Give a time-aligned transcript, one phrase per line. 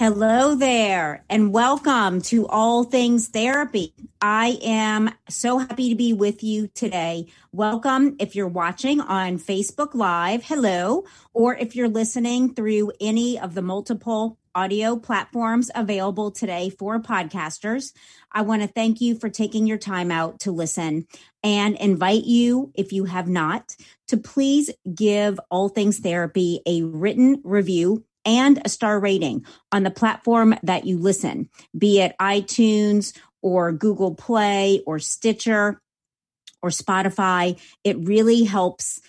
[0.00, 3.92] Hello there, and welcome to All Things Therapy.
[4.18, 7.26] I am so happy to be with you today.
[7.52, 13.52] Welcome if you're watching on Facebook Live, hello, or if you're listening through any of
[13.52, 17.92] the multiple audio platforms available today for podcasters.
[18.32, 21.08] I want to thank you for taking your time out to listen
[21.44, 23.76] and invite you, if you have not,
[24.08, 29.90] to please give All Things Therapy a written review and a star rating on the
[29.90, 35.80] platform that you listen, be it iTunes or Google Play or Stitcher
[36.62, 37.58] or Spotify.
[37.84, 39.00] It really helps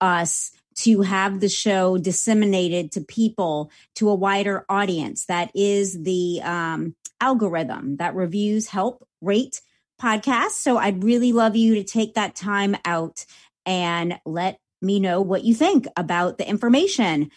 [0.00, 5.26] us to have the show disseminated to people to a wider audience.
[5.26, 9.60] That is the um, algorithm that reviews help rate
[10.00, 10.52] podcasts.
[10.52, 13.26] So I'd really love you to take that time out
[13.66, 17.30] and let me know what you think about the information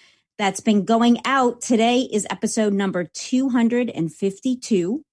[0.44, 1.62] that's been going out.
[1.62, 5.06] Today is episode number 252.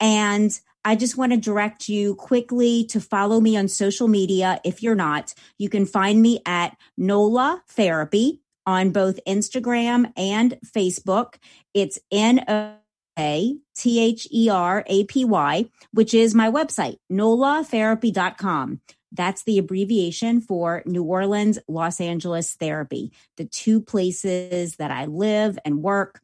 [0.00, 4.60] And I just want to direct you quickly to follow me on social media.
[4.64, 11.34] If you're not, you can find me at NOLA Therapy on both Instagram and Facebook.
[11.72, 12.74] It's N O
[13.16, 18.80] A T H E R A P Y, which is my website, nolatherapy.com.
[19.12, 25.58] That's the abbreviation for New Orleans, Los Angeles Therapy, the two places that I live
[25.64, 26.20] and work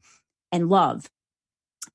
[0.51, 1.09] and love.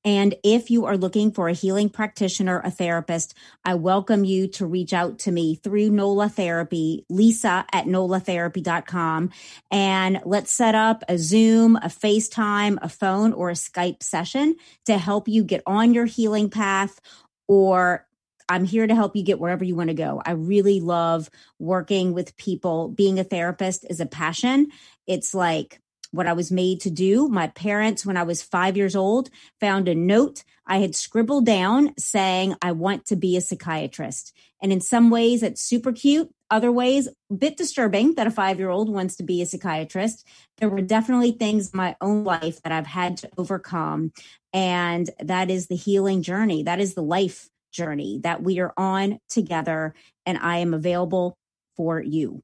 [0.04, 3.34] And if you are looking for a healing practitioner, a therapist,
[3.64, 9.30] I welcome you to reach out to me through NOLA Therapy, Lisa at nolatherapy.com.
[9.70, 14.98] And let's set up a Zoom, a FaceTime, a phone, or a Skype session to
[14.98, 17.00] help you get on your healing path
[17.48, 18.06] or
[18.48, 20.22] I'm here to help you get wherever you want to go.
[20.24, 22.88] I really love working with people.
[22.88, 24.68] Being a therapist is a passion.
[25.06, 27.28] It's like what I was made to do.
[27.28, 31.92] My parents, when I was five years old, found a note I had scribbled down
[31.98, 34.32] saying, I want to be a psychiatrist.
[34.62, 36.30] And in some ways, it's super cute.
[36.50, 40.26] Other ways, a bit disturbing that a five year old wants to be a psychiatrist.
[40.58, 44.12] There were definitely things in my own life that I've had to overcome.
[44.52, 46.62] And that is the healing journey.
[46.62, 49.94] That is the life journey that we are on together.
[50.24, 51.36] And I am available
[51.76, 52.42] for you.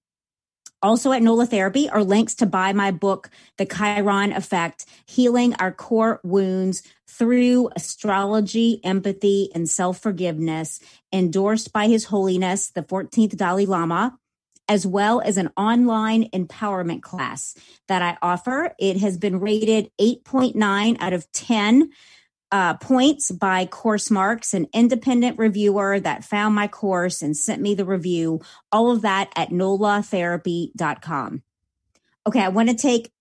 [0.82, 5.72] Also at NOLA Therapy are links to buy my book, The Chiron Effect Healing Our
[5.72, 10.80] Core Wounds Through Astrology, Empathy, and Self Forgiveness,
[11.12, 14.18] endorsed by His Holiness, the 14th Dalai Lama,
[14.70, 17.54] as well as an online empowerment class
[17.88, 18.74] that I offer.
[18.78, 21.90] It has been rated 8.9 out of 10
[22.52, 27.74] uh, points by Course Marks, an independent reviewer that found my course and sent me
[27.74, 28.40] the review.
[28.72, 31.42] All of that at nolatherapy.com.
[32.26, 33.12] Okay, I want to take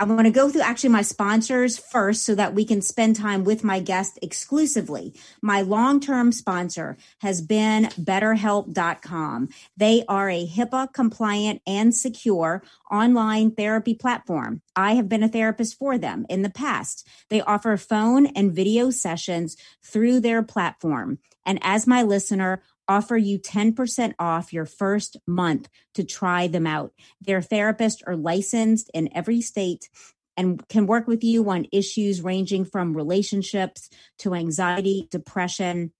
[0.00, 3.42] I want to go through actually my sponsors first so that we can spend time
[3.42, 5.12] with my guest exclusively.
[5.42, 9.48] My long term sponsor has been BetterHelp.com.
[9.76, 12.62] They are a HIPAA compliant and secure
[12.92, 14.62] online therapy platform.
[14.76, 17.04] I have been a therapist for them in the past.
[17.28, 21.18] They offer phone and video sessions through their platform.
[21.44, 26.92] And as my listener, offer you 10% off your first month to try them out.
[27.20, 29.88] Their therapists are licensed in every state
[30.36, 33.90] and can work with you on issues ranging from relationships
[34.20, 35.92] to anxiety, depression,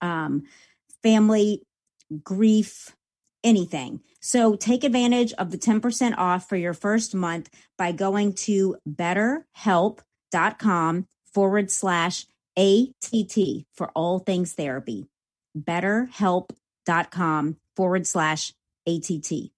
[0.00, 0.44] um,
[1.02, 1.62] family,
[2.22, 2.94] grief,
[3.42, 4.00] anything.
[4.20, 7.48] So take advantage of the 10% off for your first month
[7.78, 12.26] by going to betterhelp.com forward slash
[12.56, 13.38] ATT
[13.74, 15.06] for all things therapy
[15.56, 18.52] betterhelp.com forward slash
[18.86, 19.50] ATT.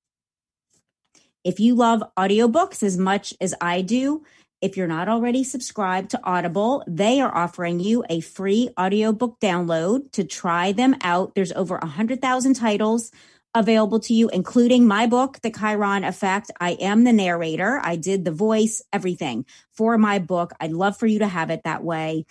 [1.45, 4.25] If you love audiobooks as much as I do,
[4.61, 10.11] if you're not already subscribed to Audible, they are offering you a free audiobook download
[10.13, 11.35] to try them out.
[11.35, 13.13] There's over 100,000 titles
[13.55, 16.51] available to you, including my book, The Chiron Effect.
[16.61, 17.81] I am the narrator.
[17.83, 20.53] I did the voice, everything for my book.
[20.61, 22.27] I'd love for you to have it that way.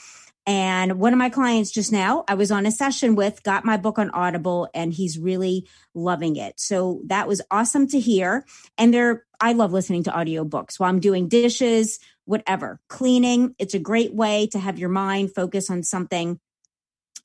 [0.48, 3.76] And one of my clients just now, I was on a session with, got my
[3.76, 6.58] book on Audible, and he's really loving it.
[6.58, 8.46] So that was awesome to hear.
[8.78, 13.56] And there, I love listening to audiobooks while I'm doing dishes, whatever, cleaning.
[13.60, 16.40] It's a great way to have your mind focus on something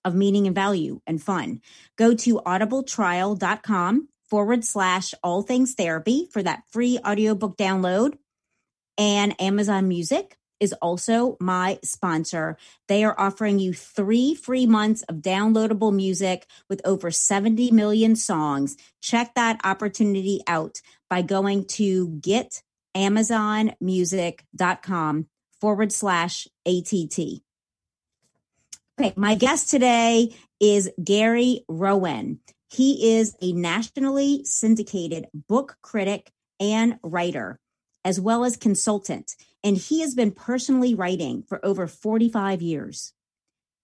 [0.05, 1.61] of meaning and value and fun.
[1.97, 8.17] Go to audibletrial.com forward slash all things therapy for that free audiobook download
[8.99, 12.57] and Amazon Music is also my sponsor.
[12.87, 18.77] They are offering you three free months of downloadable music with over 70 million songs.
[19.01, 20.81] Check that opportunity out
[21.11, 22.21] by going to
[22.95, 25.27] getamazonmusic.com
[25.61, 27.19] forward slash ATT.
[29.01, 32.39] Okay, my guest today is Gary Roen.
[32.71, 36.31] He is a nationally syndicated book critic
[36.61, 37.59] and writer,
[38.05, 39.35] as well as consultant
[39.65, 43.13] and he has been personally writing for over 45 years.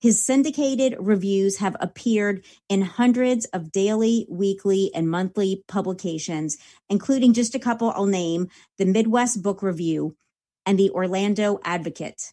[0.01, 6.57] His syndicated reviews have appeared in hundreds of daily, weekly, and monthly publications,
[6.89, 8.49] including just a couple I'll name
[8.79, 10.17] the Midwest Book Review
[10.65, 12.33] and the Orlando Advocate.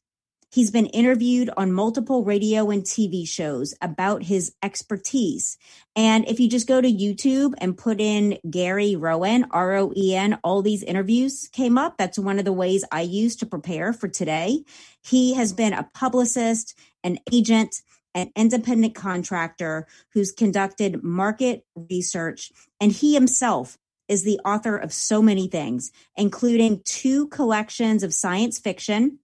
[0.51, 5.57] He's been interviewed on multiple radio and TV shows about his expertise.
[5.95, 10.15] And if you just go to YouTube and put in Gary Roen, R O E
[10.15, 11.97] N, all these interviews came up.
[11.97, 14.63] That's one of the ways I use to prepare for today.
[15.03, 17.81] He has been a publicist, an agent,
[18.13, 23.77] an independent contractor who's conducted market research, and he himself
[24.07, 29.19] is the author of so many things, including two collections of science fiction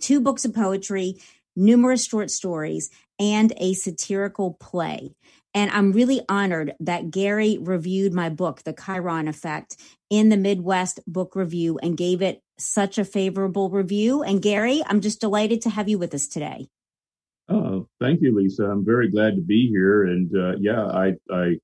[0.00, 1.16] two books of poetry,
[1.56, 5.14] numerous short stories, and a satirical play.
[5.54, 9.76] And I'm really honored that Gary reviewed my book, The Chiron Effect,
[10.10, 14.22] in the Midwest Book Review and gave it such a favorable review.
[14.22, 16.66] And Gary, I'm just delighted to have you with us today.
[17.48, 18.64] Oh, thank you, Lisa.
[18.64, 20.04] I'm very glad to be here.
[20.04, 21.58] And uh, yeah, I, I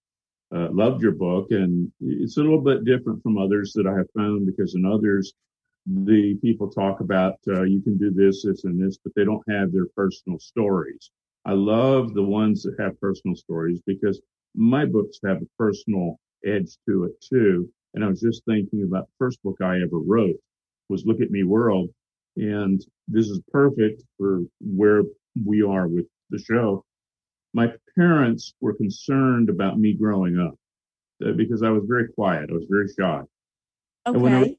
[0.55, 4.11] uh, loved your book, and it's a little bit different from others that I have
[4.17, 5.33] found because in others,
[5.87, 9.43] the people talk about uh, you can do this, this, and this, but they don't
[9.49, 11.11] have their personal stories.
[11.45, 14.21] I love the ones that have personal stories because
[14.55, 17.69] my books have a personal edge to it too.
[17.95, 20.37] And I was just thinking about the first book I ever wrote
[20.89, 21.89] was Look at Me World.
[22.37, 25.03] And this is perfect for where
[25.45, 26.85] we are with the show.
[27.53, 30.55] My parents were concerned about me growing up
[31.27, 32.51] uh, because I was very quiet.
[32.51, 33.23] I was very shy.
[34.07, 34.15] Okay.
[34.15, 34.57] And when I,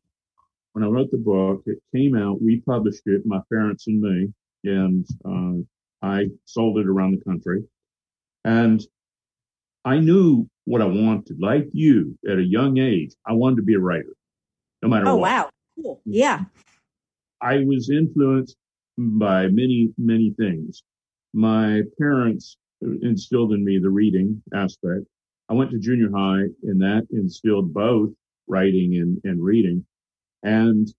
[0.73, 4.33] when I wrote the book, it came out, we published it, my parents and me,
[4.63, 7.63] and uh, I sold it around the country.
[8.45, 8.81] And
[9.83, 11.39] I knew what I wanted.
[11.41, 14.15] Like you, at a young age, I wanted to be a writer,
[14.81, 15.21] no matter oh, what.
[15.21, 15.49] wow.
[15.81, 16.01] Cool.
[16.05, 16.45] Yeah.
[17.41, 18.55] I was influenced
[18.97, 20.83] by many, many things.
[21.33, 22.57] My parents
[23.01, 25.05] instilled in me the reading aspect.
[25.49, 28.11] I went to junior high, and that instilled both
[28.47, 29.85] writing and, and reading.
[30.43, 30.91] And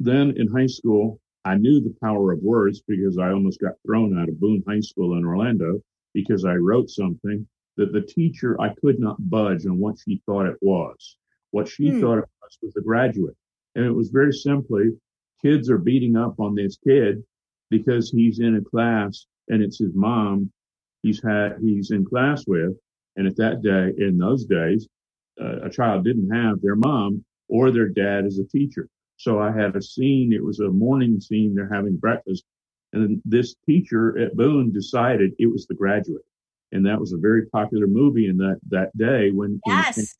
[0.00, 4.18] then in high school, I knew the power of words because I almost got thrown
[4.18, 5.80] out of Boone High School in Orlando
[6.14, 10.46] because I wrote something that the teacher, I could not budge on what she thought
[10.46, 11.16] it was.
[11.50, 12.00] What she hmm.
[12.00, 13.36] thought it was was the graduate.
[13.74, 14.90] And it was very simply,
[15.40, 17.22] kids are beating up on this kid
[17.70, 20.52] because he's in a class and it's his mom
[21.02, 22.72] he's had, he's in class with.
[23.16, 24.88] And at that day, in those days,
[25.40, 28.88] uh, a child didn't have their mom or their dad is a teacher.
[29.18, 30.32] So I had a scene.
[30.32, 31.54] It was a morning scene.
[31.54, 32.44] They're having breakfast.
[32.94, 36.24] And this teacher at Boone decided it was the graduate.
[36.72, 40.16] And that was a very popular movie in that, that day when, yes.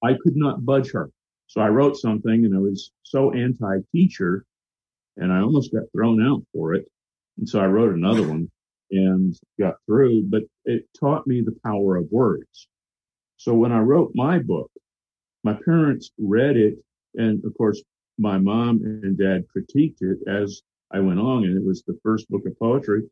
[0.00, 1.10] when I could not budge her.
[1.46, 4.44] So I wrote something and I was so anti teacher
[5.16, 6.86] and I almost got thrown out for it.
[7.38, 8.50] And so I wrote another one
[8.90, 12.68] and got through, but it taught me the power of words.
[13.36, 14.70] So when I wrote my book,
[15.44, 16.74] my parents read it,
[17.14, 17.82] and of course,
[18.18, 22.28] my mom and dad critiqued it as I went on, and it was the first
[22.30, 23.02] book of poetry.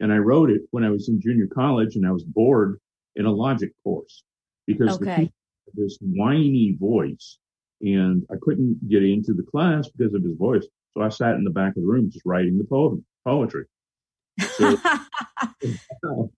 [0.00, 2.80] And I wrote it when I was in junior college, and I was bored
[3.14, 4.24] in a logic course
[4.66, 5.30] because okay.
[5.74, 7.38] this whiny voice,
[7.82, 10.66] and I couldn't get into the class because of his voice.
[10.94, 13.64] So I sat in the back of the room just writing the poem, poetry.
[14.40, 14.76] So,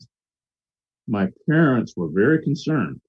[1.07, 3.01] my parents were very concerned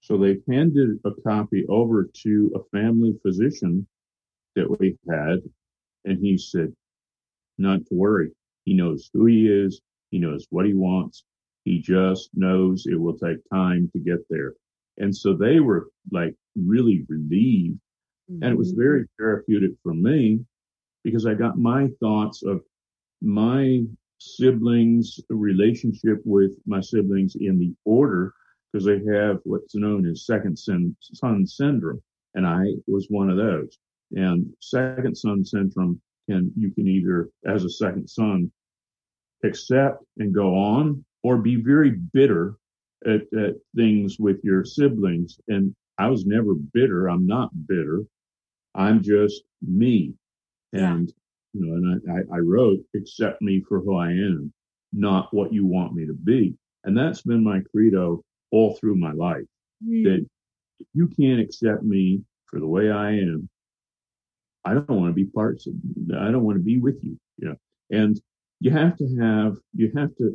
[0.00, 3.86] So they handed a copy over to a family physician
[4.56, 5.40] that we had,
[6.04, 6.72] and he said,
[7.58, 8.30] not to worry.
[8.64, 9.80] He knows who he is.
[10.10, 11.24] He knows what he wants.
[11.64, 14.54] He just knows it will take time to get there.
[14.96, 17.78] And so they were like really relieved.
[18.30, 18.42] Mm-hmm.
[18.42, 18.82] And it was mm-hmm.
[18.82, 20.40] very therapeutic for me
[21.04, 22.62] because I got my thoughts of
[23.20, 23.82] my
[24.18, 28.34] siblings relationship with my siblings in the order
[28.72, 30.96] because they have what's known as second son,
[31.46, 32.02] syndrome.
[32.34, 33.78] And I was one of those.
[34.12, 38.50] And second son syndrome can, you can either, as a second son,
[39.44, 42.56] accept and go on or be very bitter
[43.06, 45.40] at, at things with your siblings.
[45.48, 47.08] And I was never bitter.
[47.08, 48.04] I'm not bitter.
[48.74, 50.14] I'm just me.
[50.72, 51.12] And,
[51.52, 51.60] yeah.
[51.60, 54.52] you know, and I, I wrote, accept me for who I am,
[54.92, 56.54] not what you want me to be.
[56.84, 59.44] And that's been my credo all through my life
[59.86, 60.04] mm.
[60.04, 60.26] that
[60.80, 63.48] if you can't accept me for the way I am,
[64.64, 65.74] I don't want to be parts of,
[66.18, 67.56] I don't want to be with you, you know,
[67.90, 68.20] and
[68.60, 70.32] you have to have, you have to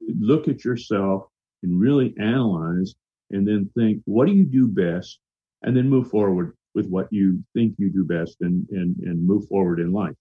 [0.00, 1.26] look at yourself
[1.62, 2.94] and really analyze
[3.30, 5.18] and then think, what do you do best?
[5.62, 9.48] And then move forward with what you think you do best and, and, and move
[9.48, 10.14] forward in life.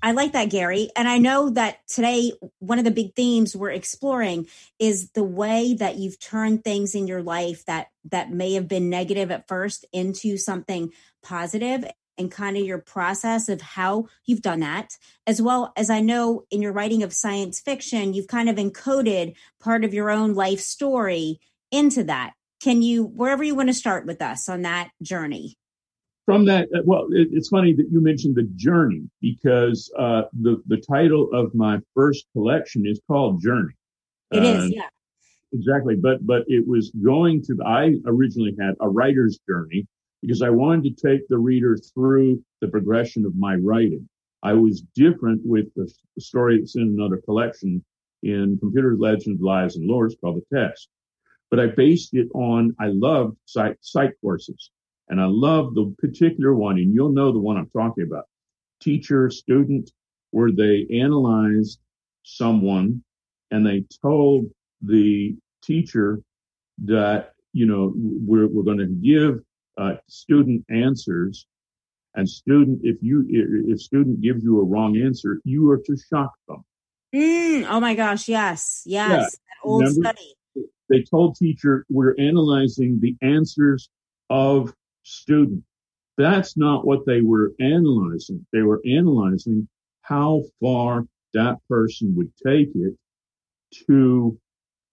[0.00, 0.90] I like that, Gary.
[0.94, 4.46] And I know that today, one of the big themes we're exploring
[4.78, 8.90] is the way that you've turned things in your life that, that may have been
[8.90, 11.84] negative at first into something positive
[12.16, 16.44] and kind of your process of how you've done that, as well as I know
[16.50, 20.60] in your writing of science fiction, you've kind of encoded part of your own life
[20.60, 21.40] story
[21.70, 22.34] into that.
[22.60, 25.57] Can you, wherever you want to start with us on that journey?
[26.28, 30.62] From that, uh, well, it, it's funny that you mentioned the journey because uh, the
[30.66, 33.72] the title of my first collection is called Journey.
[34.32, 34.90] It uh, is, yeah,
[35.54, 35.96] exactly.
[35.96, 37.56] But but it was going to.
[37.64, 39.86] I originally had a writer's journey
[40.20, 44.06] because I wanted to take the reader through the progression of my writing.
[44.42, 47.82] I was different with the, story that's in another collection
[48.22, 50.90] in Computer Legends, Lies, and Lores called The Test.
[51.50, 54.70] But I based it on, I loved psych, psych courses.
[55.08, 58.24] And I love the particular one, and you'll know the one I'm talking about.
[58.80, 59.90] Teacher, student,
[60.30, 61.78] where they analyzed
[62.22, 63.02] someone
[63.50, 64.46] and they told
[64.82, 66.20] the teacher
[66.84, 69.40] that, you know, we're, we're going to give
[69.78, 71.46] uh, student answers
[72.14, 73.24] and student, if you,
[73.68, 76.64] if student gives you a wrong answer, you are to shock them.
[77.14, 78.28] Mm, oh my gosh.
[78.28, 78.82] Yes.
[78.84, 79.10] Yes.
[79.10, 79.16] Yeah.
[79.18, 80.34] That old Remember, study.
[80.90, 83.88] They told teacher, we're analyzing the answers
[84.30, 84.74] of
[85.08, 85.64] student.
[86.16, 88.44] That's not what they were analyzing.
[88.52, 89.68] They were analyzing
[90.02, 92.94] how far that person would take it
[93.86, 94.38] to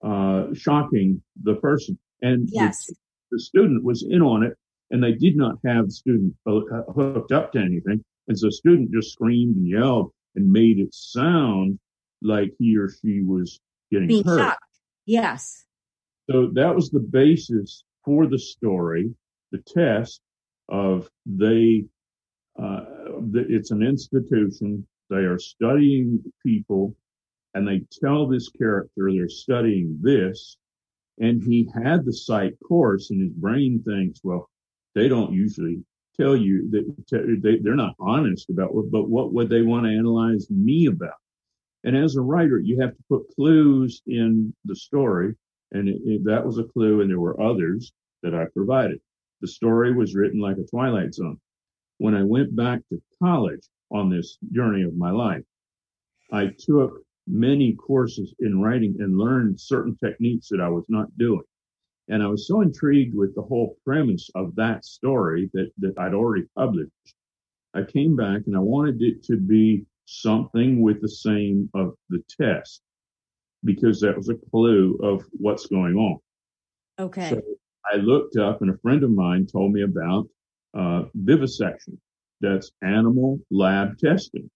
[0.02, 1.98] uh, shocking the person.
[2.22, 2.86] And yes.
[2.86, 2.94] the,
[3.32, 4.56] the, student was in on it,
[4.90, 6.60] and they did not have the student uh,
[6.94, 8.04] hooked up to anything.
[8.28, 11.78] And so the student just screamed and yelled and made it sound
[12.22, 14.38] like he or she was getting Being hurt.
[14.38, 14.62] Shocked.
[15.06, 15.64] Yes.
[16.30, 19.14] So that was the basis for the story
[19.52, 20.20] the test
[20.68, 21.84] of they,
[22.58, 22.84] uh,
[23.34, 24.86] it's an institution.
[25.10, 26.96] They are studying people
[27.54, 30.58] and they tell this character they're studying this.
[31.18, 34.50] And he had the psych course and his brain thinks, well,
[34.94, 35.82] they don't usually
[36.20, 39.96] tell you that they, they're not honest about what, but what would they want to
[39.96, 41.14] analyze me about?
[41.84, 45.34] And as a writer, you have to put clues in the story.
[45.72, 47.00] And it, it, that was a clue.
[47.00, 49.00] And there were others that I provided.
[49.40, 51.38] The story was written like a Twilight Zone.
[51.98, 55.44] When I went back to college on this journey of my life,
[56.32, 61.42] I took many courses in writing and learned certain techniques that I was not doing.
[62.08, 66.14] And I was so intrigued with the whole premise of that story that, that I'd
[66.14, 66.90] already published.
[67.74, 72.22] I came back and I wanted it to be something with the same of the
[72.40, 72.80] test
[73.64, 76.18] because that was a clue of what's going on.
[76.98, 77.30] Okay.
[77.30, 77.42] So
[77.92, 80.28] I looked up and a friend of mine told me about
[80.74, 82.00] uh, vivisection.
[82.40, 84.50] That's animal lab testing.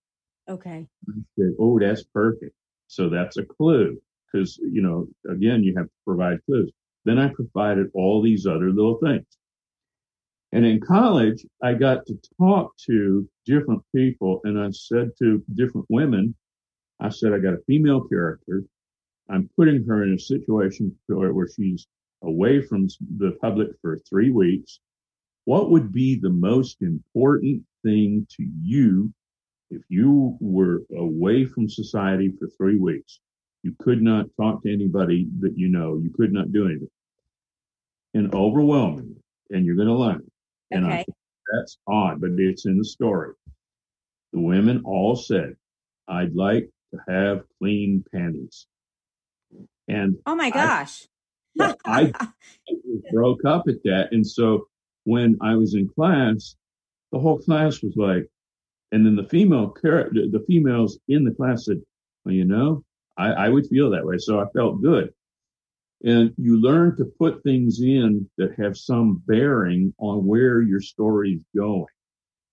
[0.48, 0.86] Okay.
[1.08, 2.54] I said, oh, that's perfect.
[2.88, 6.72] So that's a clue because, you know, again, you have to provide clues.
[7.04, 9.26] Then I provided all these other little things.
[10.52, 15.86] And in college, I got to talk to different people and I said to different
[15.88, 16.34] women,
[16.98, 18.64] I said, I got a female character.
[19.30, 21.86] I'm putting her in a situation where she's
[22.22, 24.80] away from the public for three weeks,
[25.44, 29.12] what would be the most important thing to you
[29.70, 33.20] if you were away from society for three weeks?
[33.62, 35.98] You could not talk to anybody that you know.
[36.02, 36.88] You could not do anything.
[38.12, 39.14] and overwhelming,
[39.50, 40.22] and you're going to learn.
[40.72, 40.94] And Okay.
[40.94, 41.16] I think
[41.52, 43.34] that's odd, but it's in the story.
[44.32, 45.54] The women all said,
[46.08, 48.66] I'd like to have clean panties.
[49.86, 51.06] And Oh my gosh.
[51.84, 52.12] I
[53.12, 54.08] broke up at that.
[54.12, 54.68] And so
[55.04, 56.56] when I was in class,
[57.12, 58.28] the whole class was like,
[58.92, 61.80] and then the female character, the the females in the class said,
[62.24, 62.84] well, you know,
[63.16, 64.18] I, I would feel that way.
[64.18, 65.12] So I felt good.
[66.02, 71.44] And you learn to put things in that have some bearing on where your story's
[71.54, 71.86] going.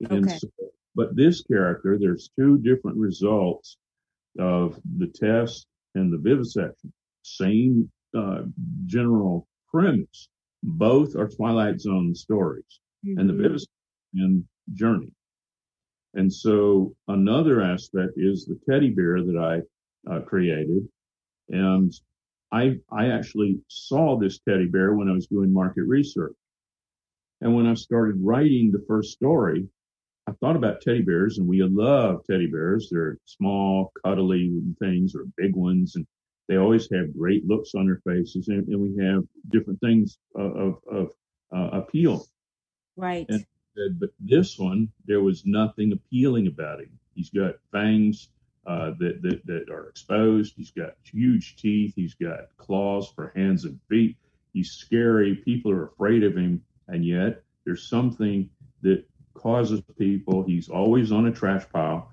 [0.09, 0.37] And Okay.
[0.37, 0.49] so,
[0.95, 3.77] but this character, there's two different results
[4.39, 6.93] of the test and the vivisection.
[7.23, 8.43] Same uh,
[8.85, 10.29] general premise.
[10.63, 13.37] Both are Twilight Zone stories, and the Mhm.
[13.43, 15.13] vivisection journey.
[16.13, 20.87] And so another aspect is the teddy bear that I uh, created,
[21.49, 21.91] and
[22.51, 26.35] I I actually saw this teddy bear when I was doing market research,
[27.41, 29.67] and when I started writing the first story,
[30.27, 32.89] I thought about teddy bears, and we love teddy bears.
[32.91, 36.05] They're small, cuddly things, or big ones, and
[36.47, 40.55] they always have great looks on their faces, and, and we have different things of
[40.55, 41.09] of, of
[41.55, 42.25] uh, appeal
[42.97, 43.25] Right.
[43.29, 43.45] And-
[43.99, 46.89] but this one, there was nothing appealing about him.
[47.13, 48.29] He's got fangs
[48.65, 50.55] uh, that, that that are exposed.
[50.57, 51.93] He's got huge teeth.
[51.95, 54.17] He's got claws for hands and feet.
[54.51, 55.35] He's scary.
[55.35, 58.49] People are afraid of him, and yet there's something
[58.81, 60.41] that causes people.
[60.41, 62.11] He's always on a trash pile,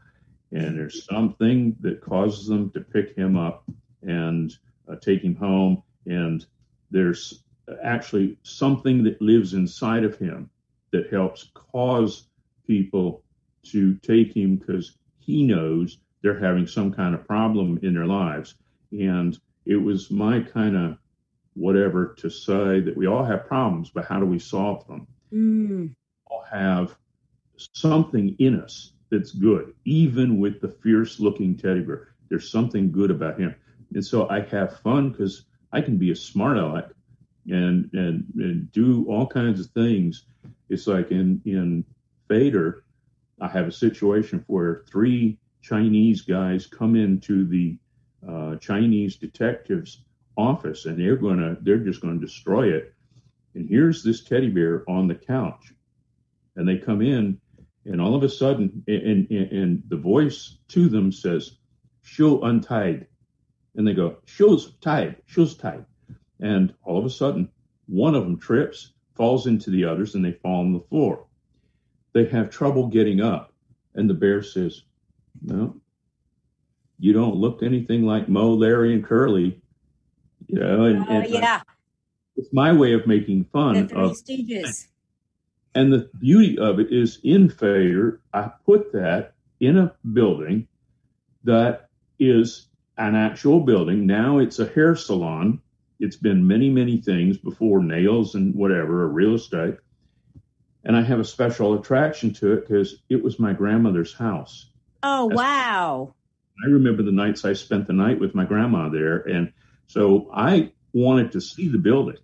[0.53, 3.64] and there's something that causes them to pick him up
[4.06, 4.56] and
[4.88, 5.82] uh, take him home.
[6.06, 6.44] And
[6.90, 7.44] there's
[7.82, 10.50] actually something that lives inside of him
[10.92, 12.28] that helps cause
[12.66, 13.23] people
[13.64, 18.54] to take him because he knows they're having some kind of problem in their lives.
[18.92, 20.99] And it was my kind of
[21.54, 25.06] whatever to say that we all have problems, but how do we solve them?
[25.32, 25.94] Mm.
[26.26, 26.97] all have
[27.56, 32.14] something in us that's good, even with the fierce looking teddy bear.
[32.28, 33.54] There's something good about him.
[33.95, 36.91] And so I have fun because I can be a smart aleck
[37.49, 40.25] and, and, and do all kinds of things.
[40.69, 41.85] It's like in, in
[42.28, 42.85] Fader,
[43.41, 47.78] I have a situation where three Chinese guys come into the
[48.28, 50.02] uh, Chinese detective's
[50.37, 52.95] office and they're to, they're just going to destroy it.
[53.54, 55.73] And here's this teddy bear on the couch
[56.57, 57.41] and they come in
[57.85, 61.57] and all of a sudden and, and, and the voice to them says
[62.02, 63.07] "Show untied
[63.76, 65.84] and they go shoes tied shoes tied
[66.41, 67.49] and all of a sudden
[67.87, 71.25] one of them trips falls into the others and they fall on the floor
[72.13, 73.52] they have trouble getting up
[73.95, 74.82] and the bear says
[75.43, 75.75] no
[76.99, 79.60] you don't look anything like Moe larry and curly
[80.47, 81.56] you know and, Oh, and yeah.
[81.56, 81.60] Uh,
[82.37, 84.87] it's my way of making fun of Stooges.
[85.75, 90.67] and the beauty of it is in failure, I put that in a building
[91.45, 94.07] that is an actual building.
[94.07, 95.61] Now it's a hair salon.
[96.00, 99.76] It's been many, many things before nails and whatever, or real estate.
[100.85, 104.71] And I have a special attraction to it because it was my grandmother's house.
[105.02, 106.15] Oh, That's- wow.
[106.65, 109.19] I remember the nights I spent the night with my grandma there.
[109.19, 109.52] And
[109.87, 112.19] so I wanted to see the building.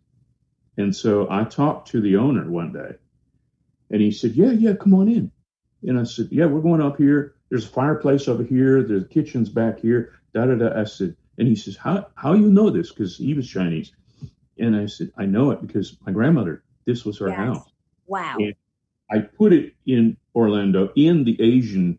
[0.77, 2.95] And so I talked to the owner one day
[3.91, 5.33] and he said, Yeah, yeah, come on in.
[5.83, 7.35] And I said, Yeah, we're going up here.
[7.49, 8.83] There's a fireplace over here.
[8.83, 10.20] There's kitchen's back here.
[10.35, 10.81] Da da da.
[10.81, 12.91] I said, and he says, How how you know this?
[12.91, 13.93] Because he was Chinese.
[14.59, 17.39] And I said, I know it because my grandmother, this was her Yes.
[17.39, 17.73] house.
[18.07, 18.37] Wow.
[18.39, 18.53] Yeah.
[19.11, 21.99] I put it in Orlando in the Asian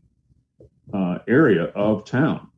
[0.93, 2.49] uh, area of town.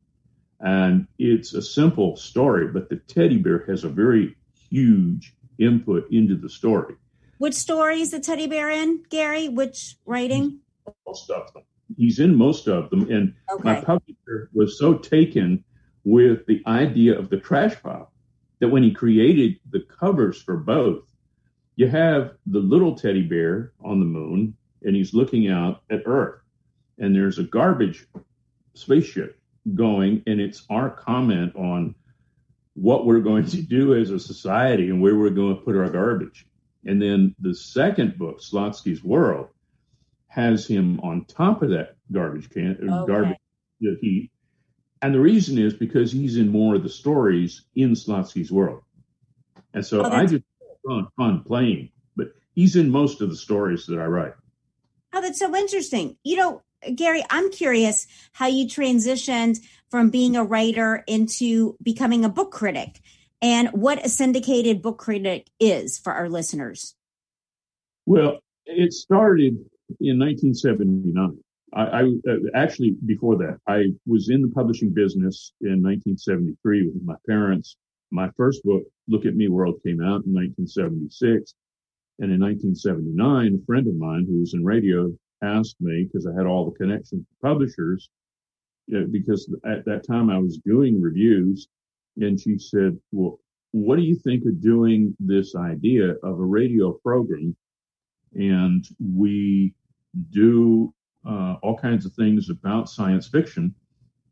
[0.60, 4.36] And it's a simple story, but the teddy bear has a very
[4.70, 6.96] huge input into the story.
[7.38, 9.50] Which story is the teddy bear in, Gary?
[9.50, 10.60] Which writing?
[10.86, 11.64] Of them.
[11.98, 13.12] He's in most of them.
[13.12, 15.64] And my publisher was so taken
[16.04, 18.12] with the idea of the trash pile
[18.60, 21.04] that when he created the covers for both,
[21.76, 26.42] you have the little teddy bear on the moon and he's looking out at Earth.
[27.00, 28.06] And there's a garbage
[28.74, 29.40] spaceship
[29.74, 31.96] going, and it's our comment on
[32.76, 35.90] what we're going to do as a society and where we're going to put our
[35.90, 36.46] garbage.
[36.86, 39.48] And then the second book, Slotsky's World,
[40.34, 43.12] has him on top of that garbage can, uh, Okay.
[43.14, 43.38] garbage
[43.82, 44.32] that he.
[45.04, 48.82] And the reason is because he's in more of the stories in Slotsky's World.
[49.76, 50.44] And so Oh, I just
[50.88, 54.34] fun, fun playing, but he's in most of the stories that I write.
[55.14, 56.18] Oh, that's so interesting.
[56.24, 56.62] You know,
[56.96, 59.60] Gary, I'm curious how you transitioned
[59.92, 63.02] from being a writer into becoming a book critic.
[63.42, 66.96] and what a syndicated book critic is for our listeners.
[68.06, 69.58] Well, it started
[70.00, 71.38] in 1979.
[71.76, 77.04] I, I uh, actually before that I was in the publishing business in 1973 with
[77.04, 77.78] my parents.
[78.12, 81.56] My first book, Look at Me World, came out in 1976,
[82.20, 86.34] and in 1979, a friend of mine who was in radio asked me because I
[86.38, 88.10] had all the connections to publishers,
[88.88, 91.68] you know, because at that time I was doing reviews,
[92.18, 93.40] and she said, "Well,
[93.72, 97.56] what do you think of doing this idea of a radio program?"
[98.36, 99.74] And we
[100.32, 100.94] do
[101.26, 103.74] uh, all kinds of things about science fiction.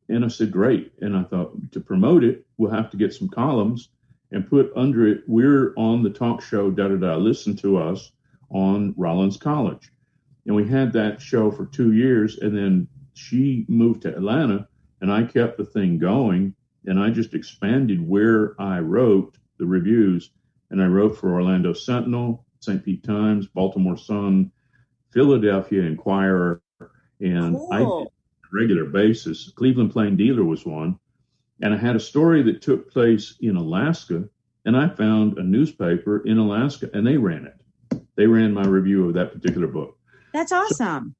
[0.10, 0.92] And I said, great.
[1.00, 3.90] And I thought to promote it, we'll have to get some columns
[4.32, 8.12] and put under it, we're on the talk show, da da da, listen to us
[8.50, 9.92] on Rollins College.
[10.46, 12.38] And we had that show for two years.
[12.40, 14.68] And then she moved to Atlanta
[15.02, 16.56] and I kept the thing going.
[16.86, 20.32] And I just expanded where I wrote the reviews.
[20.72, 22.84] And I wrote for Orlando Sentinel, St.
[22.84, 24.52] Pete Times, Baltimore Sun,
[25.12, 26.62] Philadelphia Inquirer,
[27.20, 27.70] and cool.
[27.72, 28.12] I did
[28.52, 29.52] regular basis.
[29.56, 31.00] Cleveland Plain Dealer was one.
[31.62, 34.28] And I had a story that took place in Alaska,
[34.66, 38.02] and I found a newspaper in Alaska, and they ran it.
[38.16, 39.98] They ran my review of that particular book.
[40.34, 41.16] That's awesome.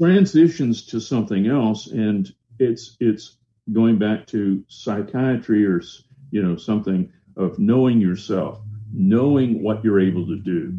[0.00, 3.38] So transitions to something else, and it's it's
[3.72, 5.82] going back to psychiatry or
[6.30, 8.60] you know something of knowing yourself,
[8.92, 10.76] knowing what you're able to do.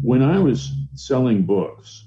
[0.00, 2.06] When I was selling books,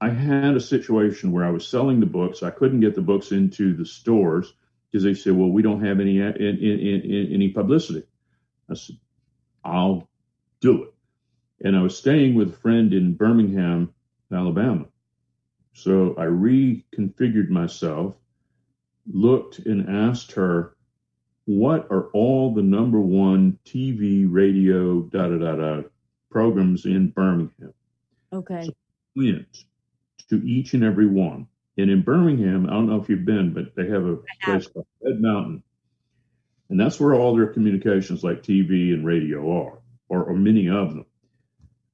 [0.00, 2.42] I had a situation where I was selling the books.
[2.42, 4.52] I couldn't get the books into the stores
[4.90, 8.02] because they said, "Well, we don't have any in, in, in, any publicity."
[8.70, 8.96] I said,
[9.64, 10.08] "I'll
[10.60, 10.94] do it."
[11.62, 13.94] And I was staying with a friend in Birmingham,
[14.30, 14.86] Alabama.
[15.72, 18.14] So I reconfigured myself,
[19.06, 20.76] looked and asked her,
[21.46, 25.82] "What are all the number one TV, radio, da da da da
[26.34, 27.72] programs in Birmingham?"
[28.32, 28.64] Okay.
[28.64, 28.72] So
[29.16, 29.64] went
[30.28, 31.46] to each and every one.
[31.76, 34.86] And in Birmingham, I don't know if you've been, but they have a place called
[35.02, 35.62] Red Mountain.
[36.68, 40.90] And that's where all their communications like TV and radio are, or, or many of
[40.90, 41.06] them.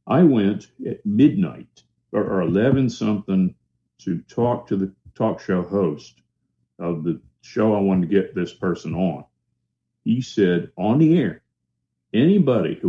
[0.07, 3.55] I went at midnight or, or 11 something
[4.01, 6.21] to talk to the talk show host
[6.79, 9.25] of the show I wanted to get this person on.
[10.05, 11.43] He said on the air,
[12.13, 12.89] anybody who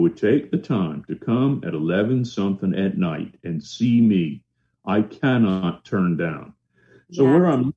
[0.00, 4.42] would take the time to come at 11 something at night and see me,
[4.84, 6.54] I cannot turn down.
[7.12, 7.74] So where I'm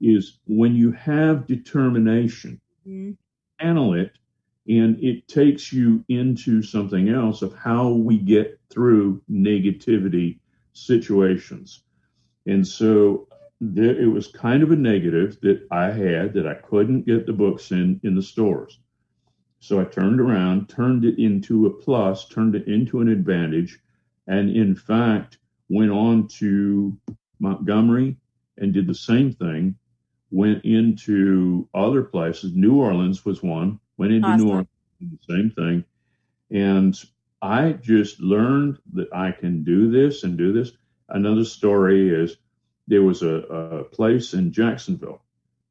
[0.00, 3.12] is when you have determination, mm-hmm.
[3.58, 4.12] handle it,
[4.68, 10.38] and it takes you into something else of how we get through negativity
[10.72, 11.82] situations.
[12.46, 13.28] And so
[13.60, 17.32] there, it was kind of a negative that I had that I couldn't get the
[17.32, 18.78] books in in the stores.
[19.64, 23.80] So I turned around, turned it into a plus, turned it into an advantage,
[24.26, 25.38] and in fact
[25.70, 26.98] went on to
[27.38, 28.18] Montgomery
[28.58, 29.76] and did the same thing.
[30.30, 32.54] Went into other places.
[32.54, 33.80] New Orleans was one.
[33.96, 34.46] Went into awesome.
[34.46, 34.68] New Orleans,
[35.00, 35.84] the same thing.
[36.50, 37.02] And
[37.40, 40.72] I just learned that I can do this and do this.
[41.08, 42.36] Another story is
[42.86, 45.22] there was a, a place in Jacksonville,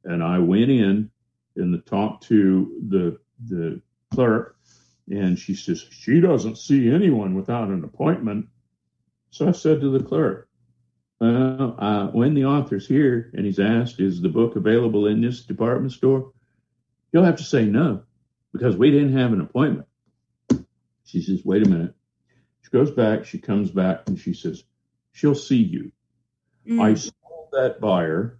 [0.03, 1.11] and I went in
[1.55, 3.81] and talked to the the
[4.13, 4.55] clerk,
[5.09, 8.47] and she says, She doesn't see anyone without an appointment.
[9.31, 10.47] So I said to the clerk,
[11.19, 15.43] Well, uh, when the author's here and he's asked, Is the book available in this
[15.43, 16.31] department store?
[17.11, 18.03] He'll have to say no
[18.51, 19.87] because we didn't have an appointment.
[21.05, 21.93] She says, Wait a minute.
[22.61, 24.63] She goes back, she comes back, and she says,
[25.11, 25.91] She'll see you.
[26.67, 26.81] Mm.
[26.81, 27.11] I saw
[27.51, 28.39] that buyer,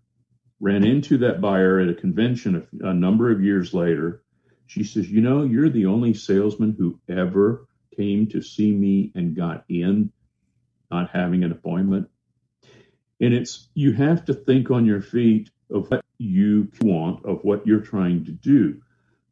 [0.60, 4.23] ran into that buyer at a convention a, a number of years later
[4.68, 9.36] she says, You know, you're the only salesman who ever came to see me and
[9.36, 10.12] got in,
[10.92, 12.10] not having an appointment.
[13.22, 17.66] And it's, you have to think on your feet of what you want, of what
[17.66, 18.82] you're trying to do.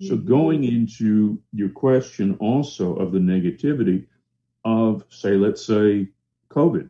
[0.02, 0.28] So, mm-hmm.
[0.28, 4.08] going into your question also of the negativity
[4.64, 6.10] of, say, let's say
[6.50, 6.90] COVID,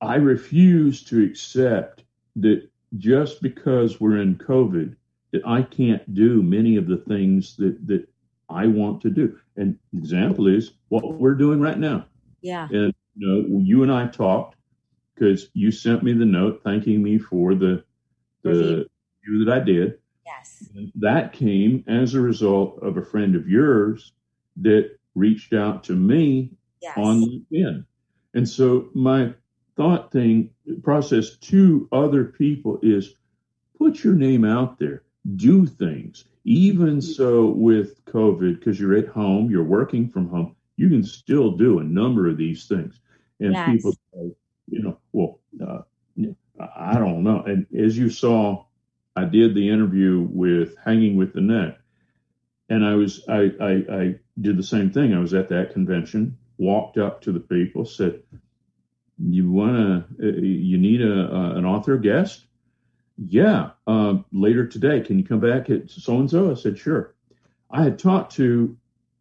[0.00, 2.04] I refuse to accept
[2.36, 4.94] that just because we're in COVID,
[5.32, 8.08] that I can't do many of the things that that
[8.48, 9.38] I want to do.
[9.56, 12.06] And example is what we're doing right now.
[12.40, 12.68] Yeah.
[12.70, 14.56] And you know, you and I talked
[15.14, 17.84] because you sent me the note thanking me for the
[18.42, 18.86] the
[19.26, 19.44] Review.
[19.44, 19.98] that I did.
[20.24, 20.68] Yes.
[20.74, 24.12] And that came as a result of a friend of yours
[24.58, 26.96] that reached out to me Yes.
[26.96, 27.84] on LinkedIn.
[28.34, 29.34] And so my
[29.76, 30.50] thought thing
[30.84, 33.14] process to other people is
[33.76, 35.02] put your name out there,
[35.36, 36.24] do things.
[36.44, 41.52] Even so with COVID, because you're at home, you're working from home, you can still
[41.52, 43.00] do a number of these things.
[43.40, 43.72] And Yes.
[43.72, 44.32] people say,
[44.68, 45.82] you know, well, uh,
[46.58, 47.42] I don't know.
[47.42, 48.64] And as you saw,
[49.16, 51.78] I did the interview with Hanging with the Net,
[52.68, 55.14] and I was I, I I did the same thing.
[55.14, 58.22] I was at that convention, walked up to the people, said,
[59.18, 60.40] "You want to?
[60.40, 62.44] You need a, uh, an author guest?
[63.18, 65.00] Yeah, uh, later today.
[65.00, 67.14] Can you come back at so and so?" I said, "Sure."
[67.70, 68.76] I had talked to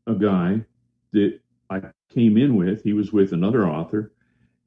[0.06, 0.64] a guy
[1.12, 2.84] that I came in with.
[2.84, 4.14] He was with another author.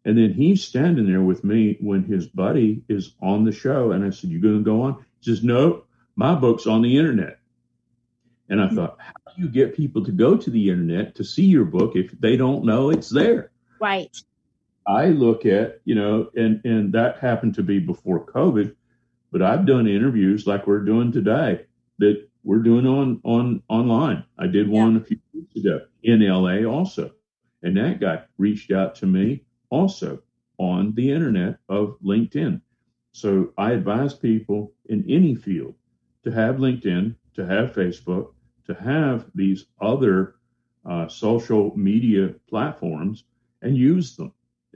[0.05, 3.93] And then he's standing there with me when his buddy is on the show.
[3.93, 5.05] And I said, You going to go on?
[5.21, 5.85] He says, No,
[6.17, 7.39] my book's on the internet.
[8.49, 11.45] And I thought, How do you get people to go to the internet to see
[11.45, 13.51] your book if they don't know it's there?
[13.79, 14.15] Right.
[14.87, 18.75] I look at, you know, and, and that happened to be before COVID,
[19.33, 21.67] but I've done interviews like we're doing today
[21.99, 24.25] that we're doing on, on online.
[24.39, 27.13] I did one a few weeks ago in LA also.
[27.63, 30.23] And that guy reached out to me also
[30.59, 32.61] on the internet of LinkedIn.
[33.13, 35.75] So I advise people in any field
[36.25, 38.33] to have LinkedIn, to have Facebook,
[38.67, 40.37] to have these other
[40.85, 43.25] uh, social media platforms
[43.63, 44.33] and use them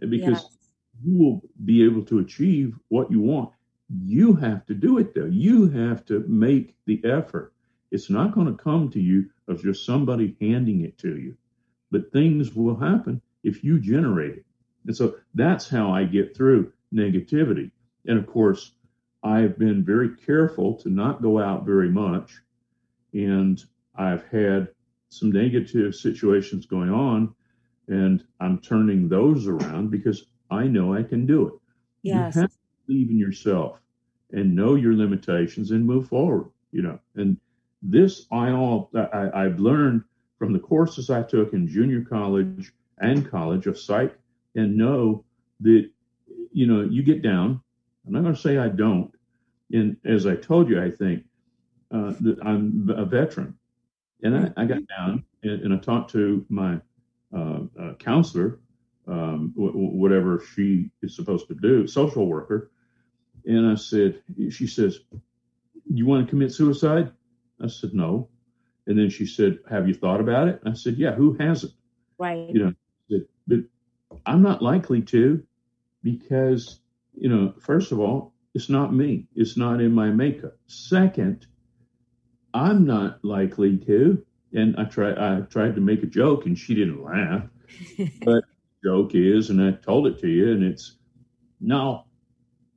[0.08, 0.58] because Yes.
[1.02, 3.50] you will be able to achieve what you want.
[3.88, 5.26] You have to do it though.
[5.26, 7.52] You have to make the effort.
[7.90, 11.36] It's not going to come to you of just somebody handing it to you,
[11.90, 14.44] but things will happen if you generate it.
[14.86, 17.70] And so that's how I get through negativity.
[18.06, 18.72] And of course,
[19.22, 22.32] I've been very careful to not go out very much.
[23.12, 23.62] And
[23.94, 24.68] I've had
[25.08, 27.34] some negative situations going on,
[27.86, 31.54] and I'm turning those around because I know I can do it.
[32.02, 32.34] Yes.
[32.34, 32.50] You have
[32.86, 33.78] believe in yourself
[34.32, 36.98] and know your limitations and move forward, you know.
[37.16, 37.36] And
[37.82, 40.04] this I all I, I've learned
[40.38, 44.16] from the courses I took in junior college and college of psych
[44.54, 45.24] and know
[45.60, 45.88] that
[46.52, 47.60] you know you get down.
[48.06, 49.12] I'm not going to say I don't.
[49.72, 51.24] And as I told you, I think
[51.90, 53.56] uh, that I'm a veteran,
[54.22, 56.80] and I, I got down and, and I talked to my
[57.34, 58.60] uh, uh, counselor,
[59.08, 62.70] um, w- whatever she is supposed to do, social worker,
[63.44, 65.00] and I said, she says,
[65.86, 67.12] "You want to commit suicide?"
[67.60, 68.28] I said, "No."
[68.86, 71.14] And then she said, "Have you thought about it?" I said, "Yeah.
[71.14, 71.72] Who hasn't?"
[72.18, 72.48] Right.
[72.48, 72.74] you know,
[73.10, 73.60] that, but
[74.24, 75.42] I'm not likely to
[76.02, 76.80] because,
[77.14, 79.26] you know, first of all, it's not me.
[79.34, 80.56] It's not in my makeup.
[80.66, 81.46] Second,
[82.52, 84.24] I'm not likely to.
[84.52, 87.42] And I try I tried to make a joke and she didn't laugh.
[88.24, 88.44] but
[88.84, 90.96] joke is, and I told it to you, and it's
[91.60, 92.04] no,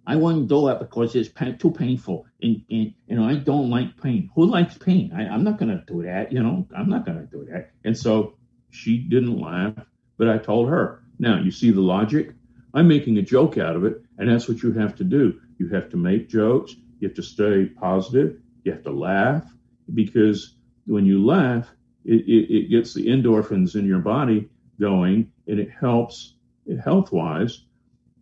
[0.07, 2.25] I wouldn't do that because it's too painful.
[2.41, 4.29] And, and you know, I don't like pain.
[4.35, 5.11] Who likes pain?
[5.13, 7.71] I, I'm not gonna do that, you know, I'm not gonna do that.
[7.83, 8.37] And so
[8.69, 9.73] she didn't laugh,
[10.17, 12.31] but I told her, now you see the logic?
[12.73, 15.41] I'm making a joke out of it, and that's what you have to do.
[15.57, 19.45] You have to make jokes, you have to stay positive, you have to laugh,
[19.93, 21.69] because when you laugh,
[22.05, 26.35] it, it, it gets the endorphins in your body going and it helps
[26.83, 27.63] health wise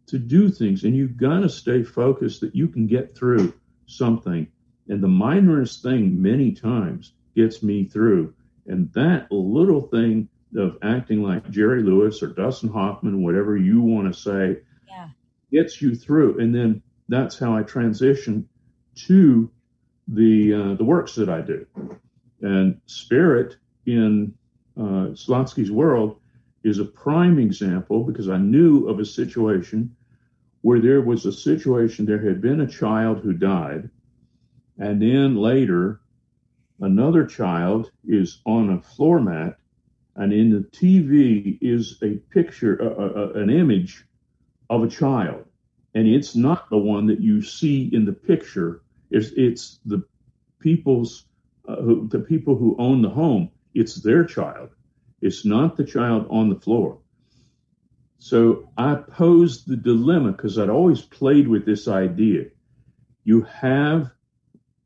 [0.07, 0.83] to do things.
[0.83, 3.53] And you've got to stay focused that you can get through
[3.87, 4.47] something.
[4.87, 8.33] And the minorest thing many times gets me through.
[8.67, 14.13] And that little thing of acting like Jerry Lewis or Dustin Hoffman, whatever you want
[14.13, 15.09] to say, Yeah.
[15.51, 16.39] gets you through.
[16.39, 18.47] And then that's how I transition
[19.07, 19.49] to
[20.07, 21.65] the uh, the works that I do.
[22.41, 24.33] And Spirit in
[24.77, 26.19] uh, Slotsky's world
[26.65, 29.95] is a prime example because I knew of a situation
[30.61, 33.87] where there was a situation, there had been a child who died,
[34.79, 36.01] and then later
[36.81, 39.57] another child is on a floor mat,
[40.15, 42.73] and in the TV is a picture,
[43.35, 44.03] an image
[44.71, 45.45] of a child.
[45.93, 48.81] And it's not the one that you see in the picture.
[49.11, 50.03] It's, it's the
[50.59, 51.25] people's,
[51.67, 53.51] uh, who, the people who own the home.
[53.75, 54.71] It's their child.
[55.25, 56.99] It's not the child on the floor.
[58.19, 62.49] So I posed the dilemma because I'd always played with this idea.
[63.23, 64.11] You have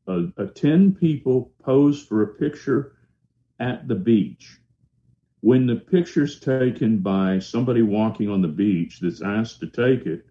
[0.08, 2.96] a, uh, 10 people pose for a picture
[3.58, 4.58] at the beach.
[5.40, 10.24] When the picture's taken by somebody walking on the beach that's asked to take it,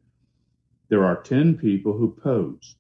[0.87, 2.77] there are 10 people who pose.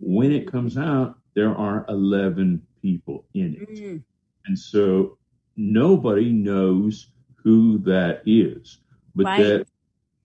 [0.00, 3.70] When it comes out, there are 11 people in it.
[3.70, 4.02] Mm.
[4.46, 5.18] And so
[5.56, 8.78] nobody knows who that is.
[9.14, 9.42] But right.
[9.42, 9.66] that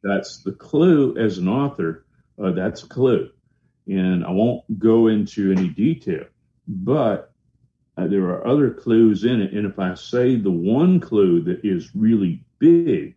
[0.04, 2.06] that's the clue as an author.
[2.42, 3.30] Uh, that's a clue.
[3.88, 6.26] And I won't go into any detail,
[6.68, 7.32] but
[7.98, 9.54] uh, there are other clues in it.
[9.54, 13.16] And if I say the one clue that is really big,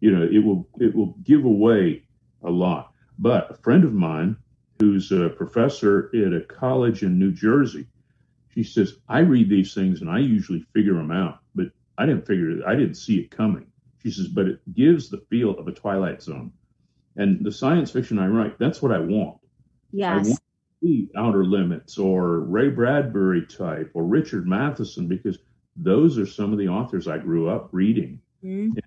[0.00, 2.04] you know, it will it will give away
[2.42, 2.92] a lot.
[3.18, 4.36] But a friend of mine
[4.78, 7.86] who's a professor at a college in New Jersey,
[8.54, 11.38] she says, I read these things and I usually figure them out,
[11.98, 13.66] I didn't figure it, I didn't see it coming.
[14.02, 16.52] She says, but it gives the feel of a Twilight Zone.
[17.16, 19.38] And the science fiction I write, that's what I want.
[19.92, 20.26] Yes.
[20.26, 20.40] I want
[20.82, 25.38] to Outer Limits or Ray Bradbury type or Richard Matheson because
[25.76, 28.20] those are some of the authors I grew up reading.
[28.44, 28.78] Mm-hmm.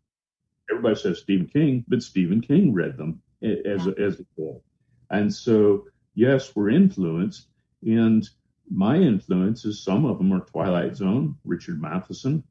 [0.70, 3.94] Everybody says Stephen King, but Stephen King read them as yeah.
[3.98, 4.62] a, as a kid.
[5.10, 7.48] And so, yes, we're influenced.
[7.84, 8.30] And
[8.70, 12.44] my influences, some of them are Twilight Zone, Richard Matheson,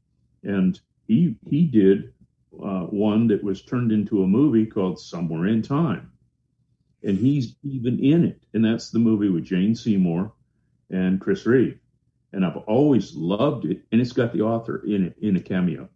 [0.43, 2.13] and he he did
[2.63, 6.11] uh, one that was turned into a movie called Somewhere in Time
[7.07, 8.43] and he's even in it.
[8.53, 10.33] And that's the movie with Jane Seymour
[10.91, 11.79] and Chris Reeve.
[12.33, 13.83] And I've always loved it.
[13.93, 15.89] And it's got the author in it in a cameo.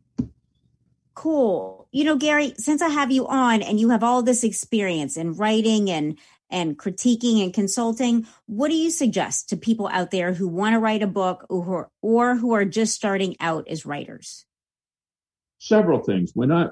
[1.14, 1.88] Cool.
[1.90, 5.34] You know, Gary, since I have you on and you have all this experience in
[5.34, 6.16] writing and
[6.50, 10.78] and critiquing and consulting, what do you suggest to people out there who want to
[10.78, 14.46] write a book or or who are just starting out as writers?
[15.60, 16.32] several things.
[16.34, 16.68] When I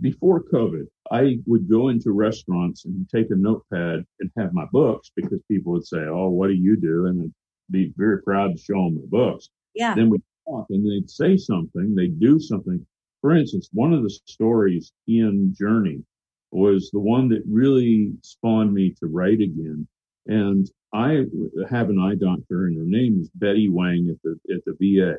[0.00, 5.12] before COVID, I would go into restaurants and take a notepad and have my books
[5.14, 7.32] because people would say, "Oh, what do you do?" and I'd
[7.70, 9.48] be very proud to show them my books.
[9.74, 9.94] Yeah.
[9.94, 12.84] Then we talk, and they'd say something, they'd do something.
[13.20, 16.02] For instance, one of the stories in Journey
[16.56, 19.86] was the one that really spawned me to write again.
[20.26, 21.24] And I
[21.68, 25.16] have an eye doctor, and her name is Betty Wang at the at the VA.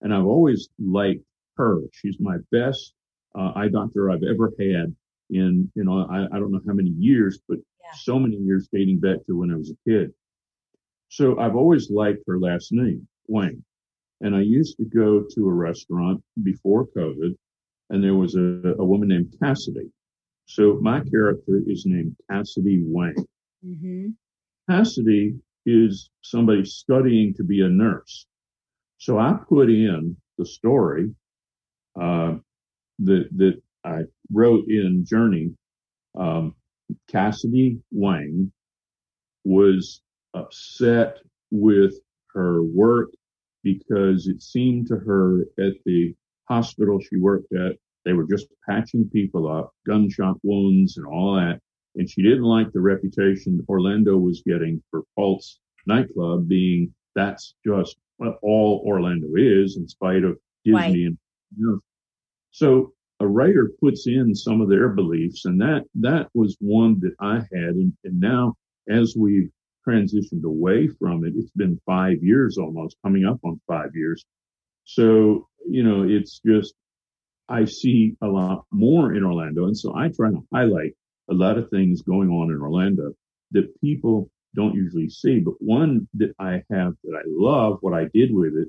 [0.00, 1.24] And I've always liked
[1.56, 1.82] her.
[1.92, 2.94] She's my best
[3.38, 4.94] uh, eye doctor I've ever had
[5.28, 7.92] in, you know, I, I don't know how many years, but yeah.
[7.94, 10.12] so many years dating back to when I was a kid.
[11.08, 13.62] So I've always liked her last name, Wang.
[14.20, 17.34] And I used to go to a restaurant before COVID
[17.90, 19.90] and there was a, a woman named Cassidy.
[20.50, 23.14] So my character is named Cassidy Wang.
[23.64, 24.08] Mm-hmm.
[24.68, 28.26] Cassidy is somebody studying to be a nurse.
[28.98, 31.14] So I put in the story
[32.00, 32.34] uh,
[32.98, 34.00] that that I
[34.32, 35.52] wrote in Journey,
[36.18, 36.56] um,
[37.08, 38.50] Cassidy Wang
[39.44, 40.02] was
[40.34, 41.18] upset
[41.52, 41.94] with
[42.34, 43.10] her work
[43.62, 46.12] because it seemed to her at the
[46.48, 51.60] hospital she worked at, they were just patching people up, gunshot wounds and all that.
[51.96, 57.96] And she didn't like the reputation Orlando was getting for Pulse nightclub being that's just
[58.18, 60.94] what all Orlando is in spite of Disney right.
[60.94, 61.18] and
[61.56, 61.80] you know,
[62.50, 67.14] so a writer puts in some of their beliefs, and that that was one that
[67.20, 68.54] I had, and, and now
[68.88, 69.50] as we've
[69.86, 74.24] transitioned away from it, it's been five years almost, coming up on five years.
[74.84, 76.74] So you know, it's just
[77.50, 80.92] I see a lot more in Orlando, and so I try to highlight
[81.28, 83.12] a lot of things going on in Orlando
[83.52, 85.40] that people don't usually see.
[85.40, 88.68] But one that I have that I love what I did with it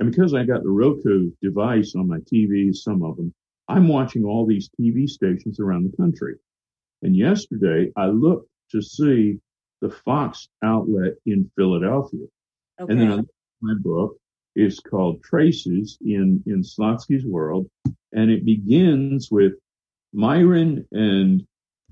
[0.00, 3.34] and because I got the Roku device on my TVs, some of them,
[3.68, 6.36] I'm watching all these TV stations around the country.
[7.02, 9.38] And yesterday I looked to see
[9.82, 12.26] the Fox outlet in Philadelphia.
[12.80, 12.92] Okay.
[12.92, 13.22] And then I
[13.60, 14.16] my book
[14.56, 17.68] is called Traces in, in Slotsky's World.
[18.12, 19.52] And it begins with
[20.12, 21.46] Myron and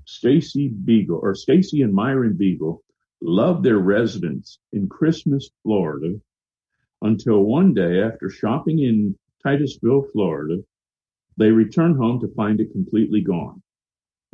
[0.05, 2.83] Stacy Beagle or Stacy and Myron Beagle
[3.21, 6.19] love their residence in Christmas, Florida
[7.01, 10.61] until one day after shopping in Titusville, Florida,
[11.37, 13.61] they return home to find it completely gone.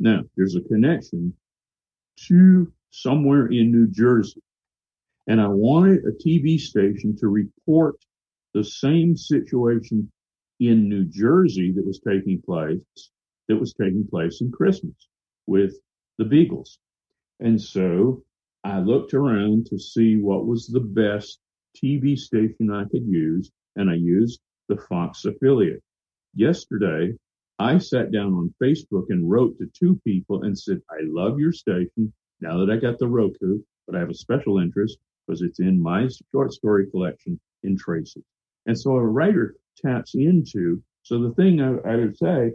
[0.00, 1.34] Now, there's a connection
[2.28, 4.42] to somewhere in New Jersey.
[5.28, 7.96] And I wanted a TV station to report
[8.56, 10.10] the same situation
[10.60, 13.10] in New Jersey that was taking place,
[13.48, 15.08] that was taking place in Christmas
[15.46, 15.74] with
[16.16, 16.78] the Beagles.
[17.38, 18.22] And so
[18.64, 21.38] I looked around to see what was the best
[21.76, 24.40] TV station I could use, and I used
[24.70, 25.82] the Fox affiliate.
[26.34, 27.12] Yesterday,
[27.58, 31.52] I sat down on Facebook and wrote to two people and said, I love your
[31.52, 32.10] station.
[32.40, 34.96] Now that I got the Roku, but I have a special interest.
[35.26, 38.24] because it's in my short story collection in Tracy.
[38.66, 42.52] And so a writer taps into, so the thing I, I would say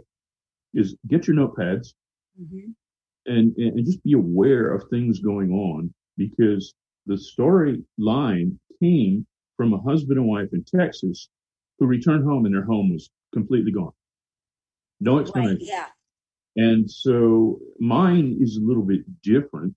[0.74, 1.94] is get your notepads
[2.40, 2.70] mm-hmm.
[3.26, 6.74] and, and just be aware of things going on because
[7.06, 11.28] the storyline came from a husband and wife in Texas
[11.78, 13.92] who returned home and their home was completely gone.
[15.00, 15.56] No explanation.
[15.56, 15.86] Right, yeah.
[16.56, 19.74] And so mine is a little bit different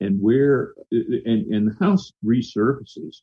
[0.00, 3.22] and where, and, and the house resurfaces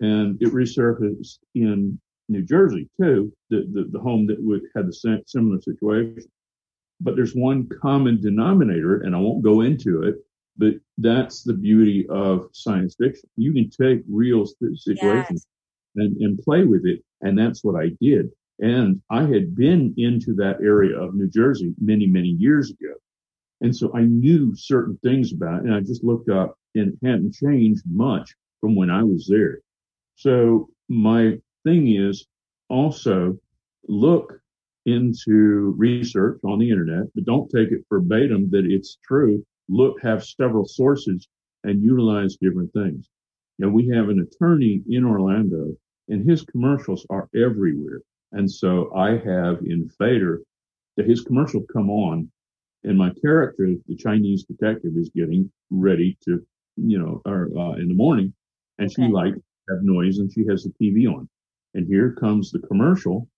[0.00, 5.22] and it resurfaced in New Jersey too, the, the, the home that would had the
[5.26, 6.30] similar situation.
[7.00, 10.16] But there's one common denominator and I won't go into it,
[10.56, 13.28] but that's the beauty of science fiction.
[13.36, 14.44] You can take real
[14.74, 15.46] situations
[15.94, 16.06] yes.
[16.06, 17.02] and, and play with it.
[17.20, 18.30] And that's what I did.
[18.60, 22.94] And I had been into that area of New Jersey many, many years ago.
[23.60, 27.06] And so I knew certain things about it and I just looked up and it
[27.06, 29.60] hadn't changed much from when I was there.
[30.18, 32.26] So my thing is
[32.68, 33.38] also
[33.86, 34.40] look
[34.84, 39.46] into research on the internet, but don't take it verbatim that it's true.
[39.68, 41.28] Look, have several sources
[41.62, 43.08] and utilize different things.
[43.60, 45.76] And we have an attorney in Orlando
[46.08, 48.00] and his commercials are everywhere.
[48.32, 50.42] And so I have in Fader
[50.96, 52.28] that his commercial come on
[52.82, 56.44] and my character, the Chinese detective is getting ready to,
[56.74, 58.34] you know, or, uh, in the morning
[58.78, 59.02] and okay.
[59.06, 59.38] she likes
[59.68, 61.28] have noise and she has the TV on.
[61.74, 63.28] And here comes the commercial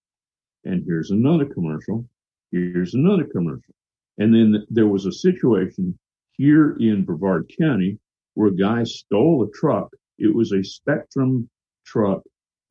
[0.65, 2.07] and here's another commercial.
[2.53, 3.75] Here's another commercial.
[4.19, 5.99] And then there was a situation
[6.33, 7.99] here in Brevard County
[8.35, 9.91] where a guy stole a truck.
[10.19, 11.49] It was a Spectrum
[11.87, 12.23] truck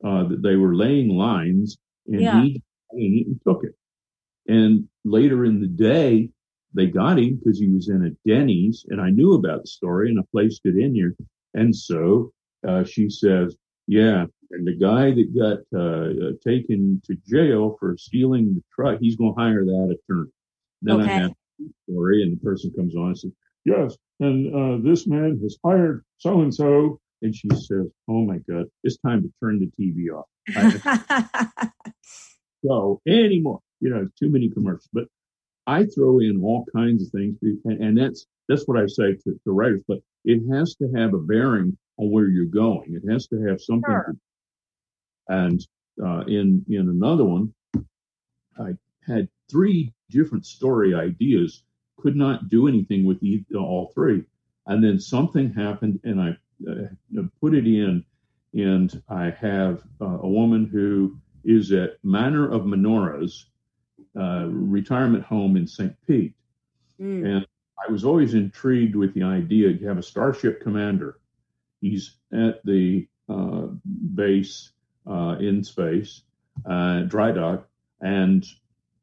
[0.04, 2.42] uh, that they were laying lines and yeah.
[2.42, 3.74] he and took it.
[4.46, 6.30] And later in the day,
[6.74, 10.10] they got him because he was in a Denny's and I knew about the story
[10.10, 11.14] and I placed it in here.
[11.54, 12.32] And so,
[12.66, 13.56] uh, she says,
[13.86, 14.24] yeah.
[14.52, 19.16] And the guy that got, uh, uh taken to jail for stealing the truck, he's
[19.16, 20.30] going to hire that attorney.
[20.82, 21.10] Then okay.
[21.10, 23.32] I have the story and the person comes on and says,
[23.64, 23.96] yes.
[24.18, 28.66] And, uh, this man has hired so and so and she says, Oh my God,
[28.82, 30.26] it's time to turn the TV off.
[32.64, 35.04] so anymore, you know, too many commercials, but
[35.66, 39.40] I throw in all kinds of things and, and that's, that's what I say to,
[39.44, 43.00] to, writers, but it has to have a bearing on where you're going.
[43.02, 44.16] It has to have something sure.
[45.28, 45.66] to, and,
[46.02, 47.52] uh, in, in another one,
[48.58, 48.72] I
[49.06, 51.62] had three different story ideas,
[51.98, 53.20] could not do anything with
[53.54, 54.24] all three.
[54.66, 56.36] And then something happened and I
[56.68, 58.04] uh, put it in,
[58.54, 63.44] and I have uh, a woman who is at Manor of Menorahs
[64.18, 65.94] uh, retirement home in St.
[66.06, 66.34] Pete,
[67.00, 67.24] mm.
[67.24, 67.46] and
[67.78, 71.18] I was always intrigued with the idea you have a starship commander.
[71.80, 73.68] He's at the uh,
[74.14, 74.72] base
[75.06, 76.22] uh, in space,
[76.68, 77.68] uh, dry dock,
[78.00, 78.44] and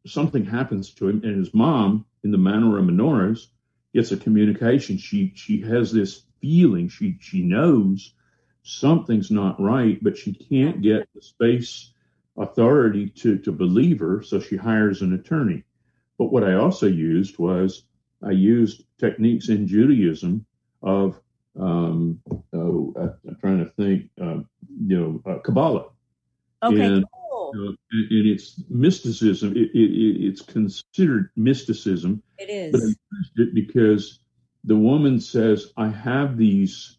[0.05, 3.47] something happens to him, and his mom in the Manor of Menorahs
[3.93, 4.97] gets a communication.
[4.97, 6.89] She she has this feeling.
[6.89, 8.13] She she knows
[8.63, 11.93] something's not right, but she can't get the space
[12.37, 15.63] authority to to believe her, so she hires an attorney.
[16.17, 17.83] But what I also used was
[18.21, 20.45] I used techniques in Judaism
[20.81, 21.19] of
[21.59, 22.21] um,
[22.53, 24.39] oh, I'm trying to think, uh,
[24.85, 25.87] you know, uh, Kabbalah.
[26.63, 27.53] Okay, and, cool.
[27.55, 29.55] Uh, and it's mysticism.
[29.55, 32.21] It, it, it's considered mysticism.
[32.37, 32.71] It is.
[32.71, 34.19] But I used it because
[34.63, 36.97] the woman says, I have these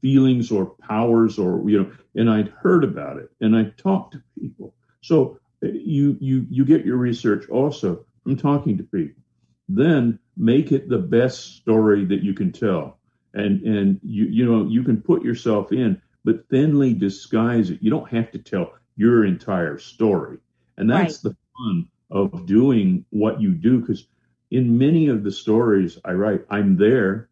[0.00, 4.22] feelings or powers or, you know, and I'd heard about it and I talked to
[4.38, 4.74] people.
[5.00, 9.22] So uh, you, you, you get your research also from talking to people.
[9.68, 12.98] Then make it the best story that you can tell.
[13.34, 17.82] And, and you, you know, you can put yourself in, but thinly disguise it.
[17.82, 20.38] You don't have to tell your entire story.
[20.76, 21.34] And that's right.
[21.34, 24.06] the fun of doing what you do because
[24.50, 27.28] in many of the stories I write, I'm there,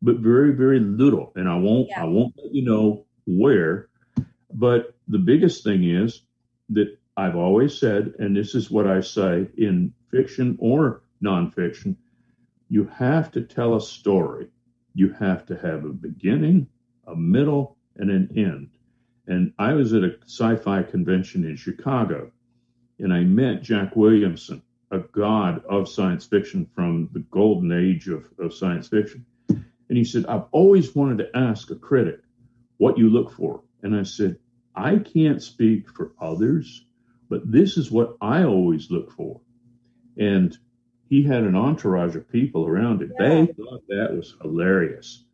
[0.00, 1.32] but very, very little.
[1.36, 2.02] And I won't, yeah.
[2.02, 3.88] I won't let you know where.
[4.52, 6.22] But the biggest thing is
[6.70, 11.96] that I've always said, and this is what I say in fiction or nonfiction,
[12.68, 14.48] you have to tell a story.
[14.94, 16.68] You have to have a beginning,
[17.06, 18.70] a middle, and an end.
[19.26, 22.32] And I was at a sci fi convention in Chicago
[22.98, 28.26] and I met Jack Williamson a god of science fiction from the golden age of,
[28.38, 29.24] of science fiction.
[29.48, 32.20] And he said, I've always wanted to ask a critic
[32.78, 33.62] what you look for.
[33.82, 34.38] And I said,
[34.74, 36.86] I can't speak for others,
[37.28, 39.40] but this is what I always look for.
[40.16, 40.56] And
[41.08, 43.10] he had an entourage of people around it.
[43.18, 43.28] Yeah.
[43.28, 45.24] They thought that was hilarious.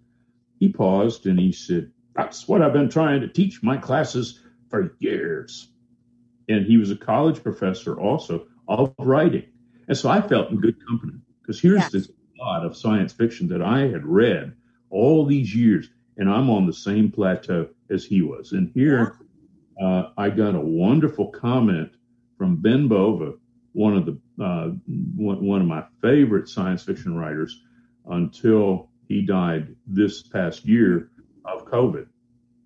[0.61, 4.95] he paused and he said, That's what I've been trying to teach my classes for
[5.01, 5.69] years.
[6.49, 9.45] And he was a college professor also of writing.
[9.89, 11.93] And so I felt in good company because here's Yes.
[11.93, 14.55] this lot of science fiction that I had read
[14.91, 18.53] all these years, and I'm on the same plateau as he was.
[18.53, 19.19] And here
[19.81, 21.91] uh, I got a wonderful comment
[22.39, 23.33] from Ben Bova,
[23.73, 24.71] one of the uh,
[25.17, 27.63] one, one of my favorite science fiction writers,
[28.07, 31.11] until he died this past year
[31.45, 32.07] of COVID.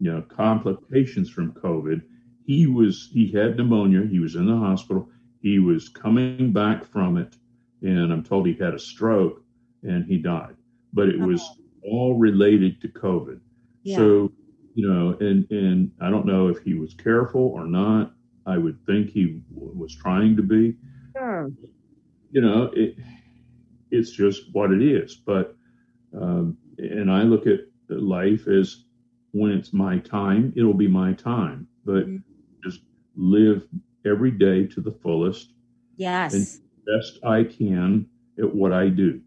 [0.00, 2.02] You know, complications from COVID.
[2.46, 4.06] He was he had pneumonia.
[4.06, 5.08] He was in the hospital.
[5.42, 7.36] He was coming back from it,
[7.82, 9.42] and I'm told he had a stroke
[9.82, 10.56] and he died.
[10.92, 11.42] But it was
[11.82, 13.40] all related to COVID.
[13.82, 13.96] Yeah.
[13.96, 14.32] So,
[14.74, 18.12] you know, and and I don't know if he was careful or not.
[18.46, 20.74] I would think he w- was trying to be.
[21.18, 21.50] Sure.
[22.30, 22.96] You know, it
[23.90, 25.16] it's just what it is.
[25.16, 25.56] But
[26.14, 28.84] um, and I look at life as
[29.32, 31.68] when it's my time, it'll be my time.
[31.84, 32.22] But Mhm.
[32.64, 32.82] just
[33.16, 33.68] live
[34.06, 35.54] every day to the fullest
[35.96, 36.60] Yes.
[36.86, 38.06] best I can
[38.38, 39.20] at what I do.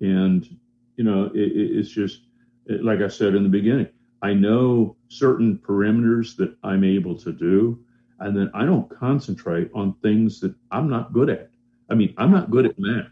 [0.00, 0.48] And,
[0.96, 2.26] you know, it, it, it's just,
[2.68, 3.88] like I said in the beginning,
[4.22, 7.84] I know certain perimeters that I'm able to do.
[8.20, 11.50] And then I don't concentrate on things that I'm not good at.
[11.90, 13.10] I mean, I'm not good at math.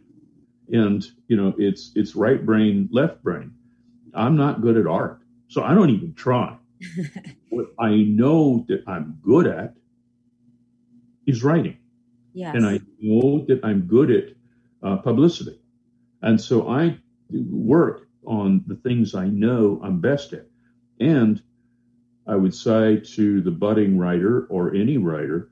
[0.71, 3.53] And, you know, it's, it's right brain, left brain.
[4.15, 5.21] I'm not good at art.
[5.49, 6.57] So I don't even try.
[7.49, 9.75] what I know that I'm good at
[11.27, 11.79] is writing
[12.39, 12.55] yes.
[12.55, 14.25] and I know that I'm good at
[14.83, 15.59] uh, publicity.
[16.23, 16.99] And so I
[17.31, 20.47] work on the things I know I'm best at.
[21.01, 21.43] And
[22.29, 25.51] I would say to the budding writer or any writer,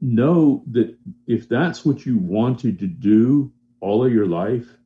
[0.00, 0.96] know that
[1.26, 4.76] if that's what you wanted to do all of your life,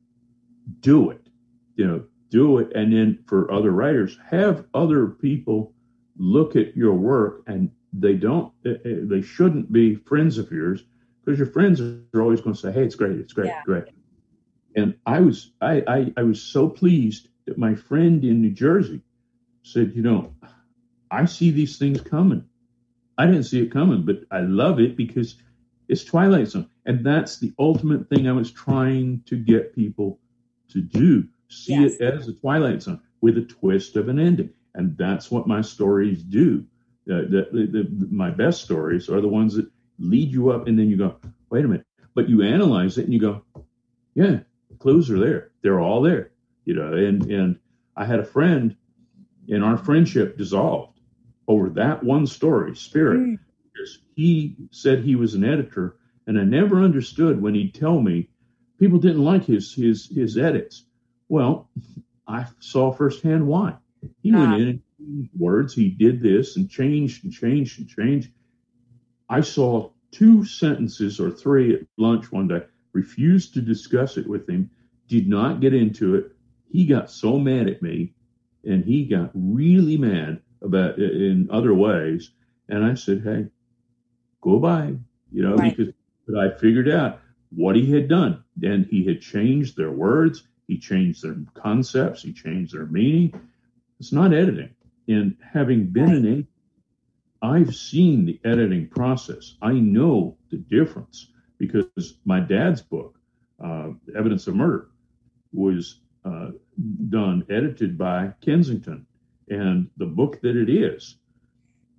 [0.81, 1.29] do it.
[1.75, 2.71] You know, do it.
[2.75, 5.73] And then for other writers, have other people
[6.17, 10.83] look at your work and they don't, eh, eh, they shouldn't be friends of yours
[11.23, 13.61] because your friends are always going to say, "Hey, it's great, it's great, Yeah.
[13.63, 13.63] great."
[14.57, 19.01] And I was, I, I, I was so pleased that my friend in New Jersey
[19.63, 20.33] said, "You know,
[21.11, 22.45] I see these things coming.
[23.17, 25.35] I didn't see it coming, but I love it because
[25.89, 30.19] it's Twilight Zone, and that's the ultimate thing I was trying to get people
[30.69, 31.95] to do: see Yes.
[31.95, 35.61] it as a Twilight Zone with a twist of an ending, and that's what my
[35.61, 36.65] stories do.
[37.11, 40.79] Uh, the, the, the, my best stories are the ones that lead you up, and
[40.79, 41.17] then you go,
[41.49, 41.85] "Wait a minute,"
[42.15, 43.43] but you analyze it and you go,
[44.15, 44.39] "Yeah,
[44.69, 45.51] the clues are there.
[45.61, 46.31] They're all there."
[46.63, 47.59] You know, and and
[47.97, 48.77] I had a friend,
[49.49, 50.90] and our friendship dissolved
[51.51, 53.19] over that one story, Spirit.
[53.21, 53.39] Mm.
[53.73, 55.97] because He said he was an editor,
[56.27, 58.29] and I never understood when he'd tell me
[58.79, 60.85] people didn't like his his his edits.
[61.29, 61.69] Well,
[62.27, 63.77] I saw firsthand why.
[64.21, 64.39] He Ah.
[64.39, 65.73] went in and changed words.
[65.73, 68.31] He did this and changed and changed and changed.
[69.29, 74.47] I saw two sentences or three at lunch one day, refused to discuss it with
[74.49, 74.69] him,
[75.07, 76.35] did not get into it.
[76.69, 78.13] He got so mad at me
[78.65, 82.31] and he got really mad about in other ways.
[82.69, 83.47] And I said, Hey,
[84.41, 84.95] go by,
[85.31, 85.75] you know, Right.
[85.75, 85.93] because
[86.27, 88.43] but I figured out what he had done.
[88.63, 93.33] And he had changed their words, he changed their concepts, he changed their meaning.
[93.99, 94.69] It's not editing.
[95.07, 96.15] And having been Right.
[96.17, 96.47] an editor,
[97.41, 99.57] I've seen the editing process.
[99.61, 103.19] I know the difference because my dad's book,
[103.59, 104.89] uh, Evidence of Murder,
[105.51, 106.51] was uh,
[107.09, 109.05] done, edited by Kensington.
[109.49, 111.17] And the book that it is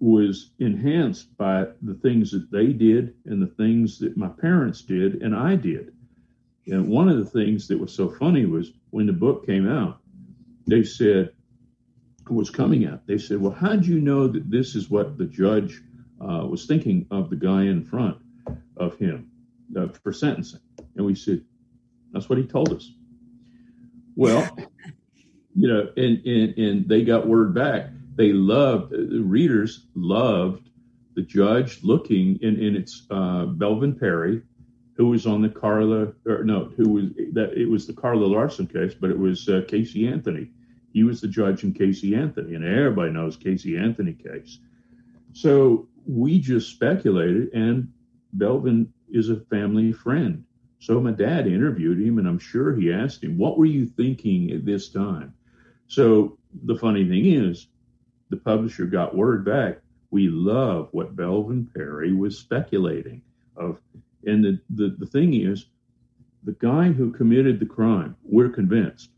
[0.00, 5.22] was enhanced by the things that they did and the things that my parents did
[5.22, 5.92] and I did.
[6.66, 10.00] And one of the things that was so funny was when the book came out,
[10.66, 11.32] they said,
[12.28, 15.24] was coming out, they said, Well, how do you know that this is what the
[15.24, 15.82] judge
[16.20, 18.18] uh, was thinking of the guy in front
[18.76, 19.30] of him
[19.76, 20.60] uh, for sentencing?
[20.96, 21.44] And we said,
[22.12, 22.92] That's what he told us.
[24.14, 24.56] Well,
[25.54, 27.90] you know, and, and, and they got word back.
[28.14, 30.68] They loved, the readers loved
[31.14, 34.42] the judge looking, and, and it's uh, Belvin Perry,
[34.94, 38.66] who was on the Carla, or no, who was that it was the Carla Larson
[38.66, 40.50] case, but it was uh, Casey Anthony.
[40.92, 44.58] He was the judge in Casey Anthony, and everybody knows Casey Anthony case.
[45.32, 47.90] So we just speculated, and
[48.36, 50.44] Belvin is a family friend.
[50.78, 54.50] So my dad interviewed him, and I'm sure he asked him, What were you thinking
[54.50, 55.32] at this time?
[55.88, 57.66] So the funny thing is,
[58.30, 59.80] the publisher got word back.
[60.10, 63.22] We love what Belvin Perry was speculating
[63.56, 63.78] of.
[64.24, 65.66] And the, the, the thing is,
[66.44, 69.10] the guy who committed the crime, we're convinced,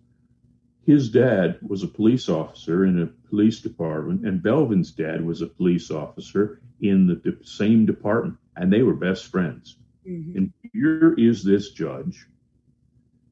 [0.86, 5.46] his dad was a police officer in a police department, and Belvin's dad was a
[5.46, 9.76] police officer in the de- same department, and they were best friends.
[10.06, 10.36] Mm-hmm.
[10.36, 12.26] And here is this judge,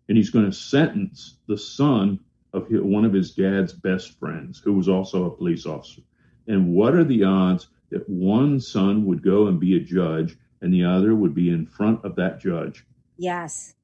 [0.08, 2.20] and he's going to sentence the son
[2.52, 6.02] of one of his dad's best friends, who was also a police officer.
[6.46, 10.72] And what are the odds that one son would go and be a judge and
[10.72, 12.84] the other would be in front of that judge?
[13.16, 13.74] Yes.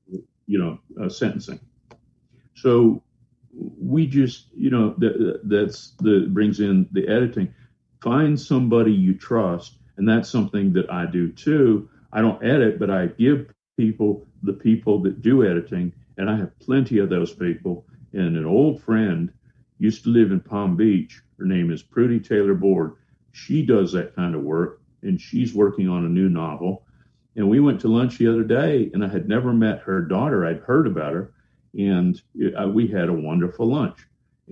[0.47, 1.61] You know, uh, sentencing.
[2.55, 3.03] So
[3.53, 7.55] we just, you know, that, that's the brings in the editing.
[8.03, 11.89] Find somebody you trust, and that's something that I do too.
[12.13, 16.59] I don't edit, but I give people the people that do editing, and I have
[16.61, 17.87] plenty of those people.
[18.13, 19.33] And an old friend
[19.79, 21.21] used to live in Palm Beach.
[21.39, 22.95] Her name is Prudy Taylor Board.
[23.33, 26.85] She does that kind of work, and she's working on a new novel.
[27.37, 30.45] And we went to lunch the other day, and I had never met her daughter.
[30.45, 31.33] I'd heard about her,
[31.79, 32.21] and
[32.61, 33.99] uh, we had a wonderful lunch.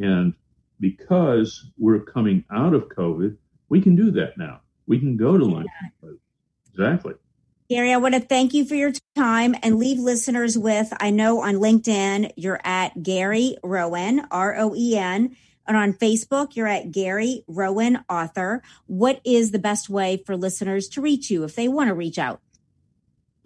[0.00, 0.34] And
[0.78, 3.36] because we're coming out of COVID,
[3.68, 4.60] we can do that now.
[4.86, 5.66] We can go to lunch.
[6.70, 7.14] Exactly.
[7.68, 11.42] Gary, I want to thank you for your time and leave listeners with I know
[11.42, 15.36] on LinkedIn you're at Gary Roen, R O E N,
[15.66, 18.62] and on Facebook you're at Gary Roen Author.
[18.86, 22.18] What is the best way for listeners to reach you if they want to reach
[22.18, 22.40] out?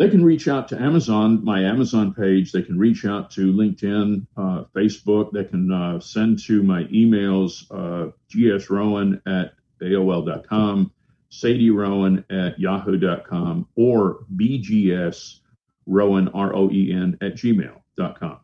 [0.00, 2.52] they can reach out to Amazon, my Amazon page.
[2.52, 5.30] They can reach out to LinkedIn, uh, Facebook.
[5.30, 9.52] They can uh, send to my emails, uh, gsrowen at
[9.82, 10.90] AOL.com,
[11.30, 15.40] Sadie Rowan at yahoo.com, or BGS
[15.86, 18.38] Roen, R O E N, at gmail.com.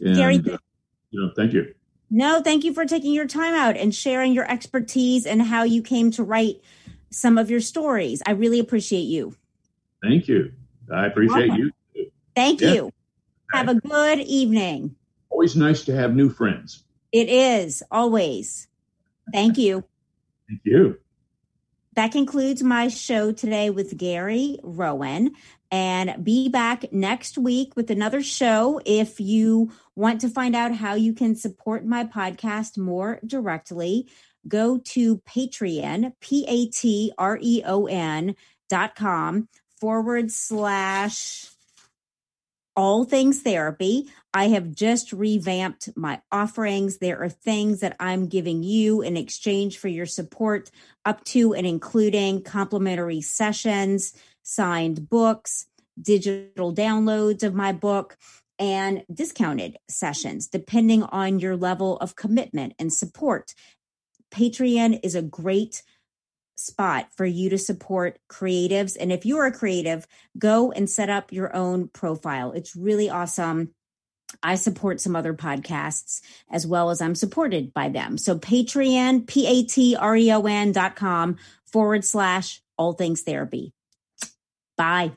[0.00, 0.58] And, Gary, uh,
[1.10, 1.74] you know, thank you.
[2.10, 5.82] No, thank you for taking your time out and sharing your expertise and how you
[5.82, 6.60] came to write
[7.10, 8.20] some of your stories.
[8.26, 9.36] I really appreciate you.
[10.02, 10.52] Thank you.
[10.92, 11.70] I appreciate you.
[12.34, 12.72] Thank yeah.
[12.72, 12.92] you.
[13.52, 14.96] Have a good evening.
[15.28, 16.82] Always nice to have new friends.
[17.12, 18.68] It is always.
[19.32, 19.84] Thank you.
[20.48, 20.98] Thank you.
[21.94, 25.32] That concludes my show today with Gary Roen.
[25.72, 28.80] And be back next week with another show.
[28.84, 34.08] If you want to find out how you can support my podcast more directly,
[34.48, 38.34] go to Patreon, P A T R E O N
[38.68, 39.48] dot com
[39.80, 41.50] forward slash
[42.76, 44.08] all things therapy.
[44.32, 46.98] I have just revamped my offerings.
[46.98, 50.70] There are things that I'm giving you in exchange for your support,
[51.04, 55.66] up to and including complimentary sessions, signed books,
[56.00, 58.16] digital downloads of my book,
[58.58, 63.54] and discounted sessions, depending on your level of commitment and support.
[64.30, 65.82] Patreon is a great
[66.56, 68.96] spot for you to support creatives.
[69.00, 70.06] And if you're a creative,
[70.38, 72.52] go and set up your own profile.
[72.52, 73.74] It's really awesome.
[74.42, 78.18] I support some other podcasts as well as I'm supported by them.
[78.18, 81.36] So Patreon, P A T R E O N dot com
[81.66, 83.72] forward slash all things therapy.
[84.76, 85.12] Bye.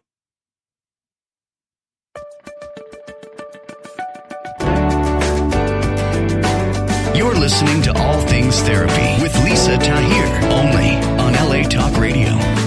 [7.15, 12.62] You're listening to All Things Therapy with Lisa Tahir, only on LA Talk Radio.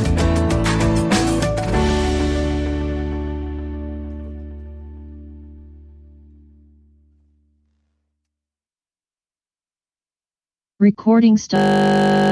[10.86, 12.26] Recording stop.